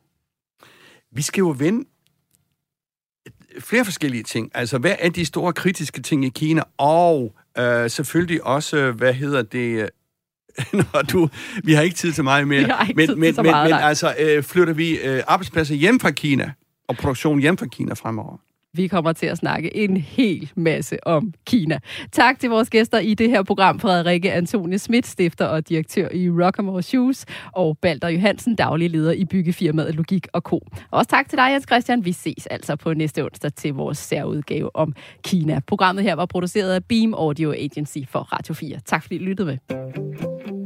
[1.11, 1.85] Vi skal jo vende
[3.59, 4.51] flere forskellige ting.
[4.53, 6.63] Altså, hvad er de store kritiske ting i Kina?
[6.77, 9.89] Og øh, selvfølgelig også, hvad hedder det...
[10.93, 11.29] Når du,
[11.63, 12.87] vi har ikke tid til meget mere.
[12.95, 16.51] men, men, men, meget, men altså, øh, flytter vi øh, arbejdspladser hjem fra Kina,
[16.87, 18.37] og produktion hjem fra Kina fremover?
[18.73, 21.79] Vi kommer til at snakke en hel masse om Kina.
[22.11, 26.29] Tak til vores gæster i det her program, Frederikke Antone Schmidt, stifter og direktør i
[26.29, 30.59] Rockamore Shoes, og Balder Johansen, daglig leder i byggefirmaet Logik og Co.
[30.91, 32.05] Også tak til dig, Jens Christian.
[32.05, 35.59] Vi ses altså på næste onsdag til vores særudgave om Kina.
[35.67, 38.79] Programmet her var produceret af Beam Audio Agency for Radio 4.
[38.85, 40.60] Tak fordi I lyttede med.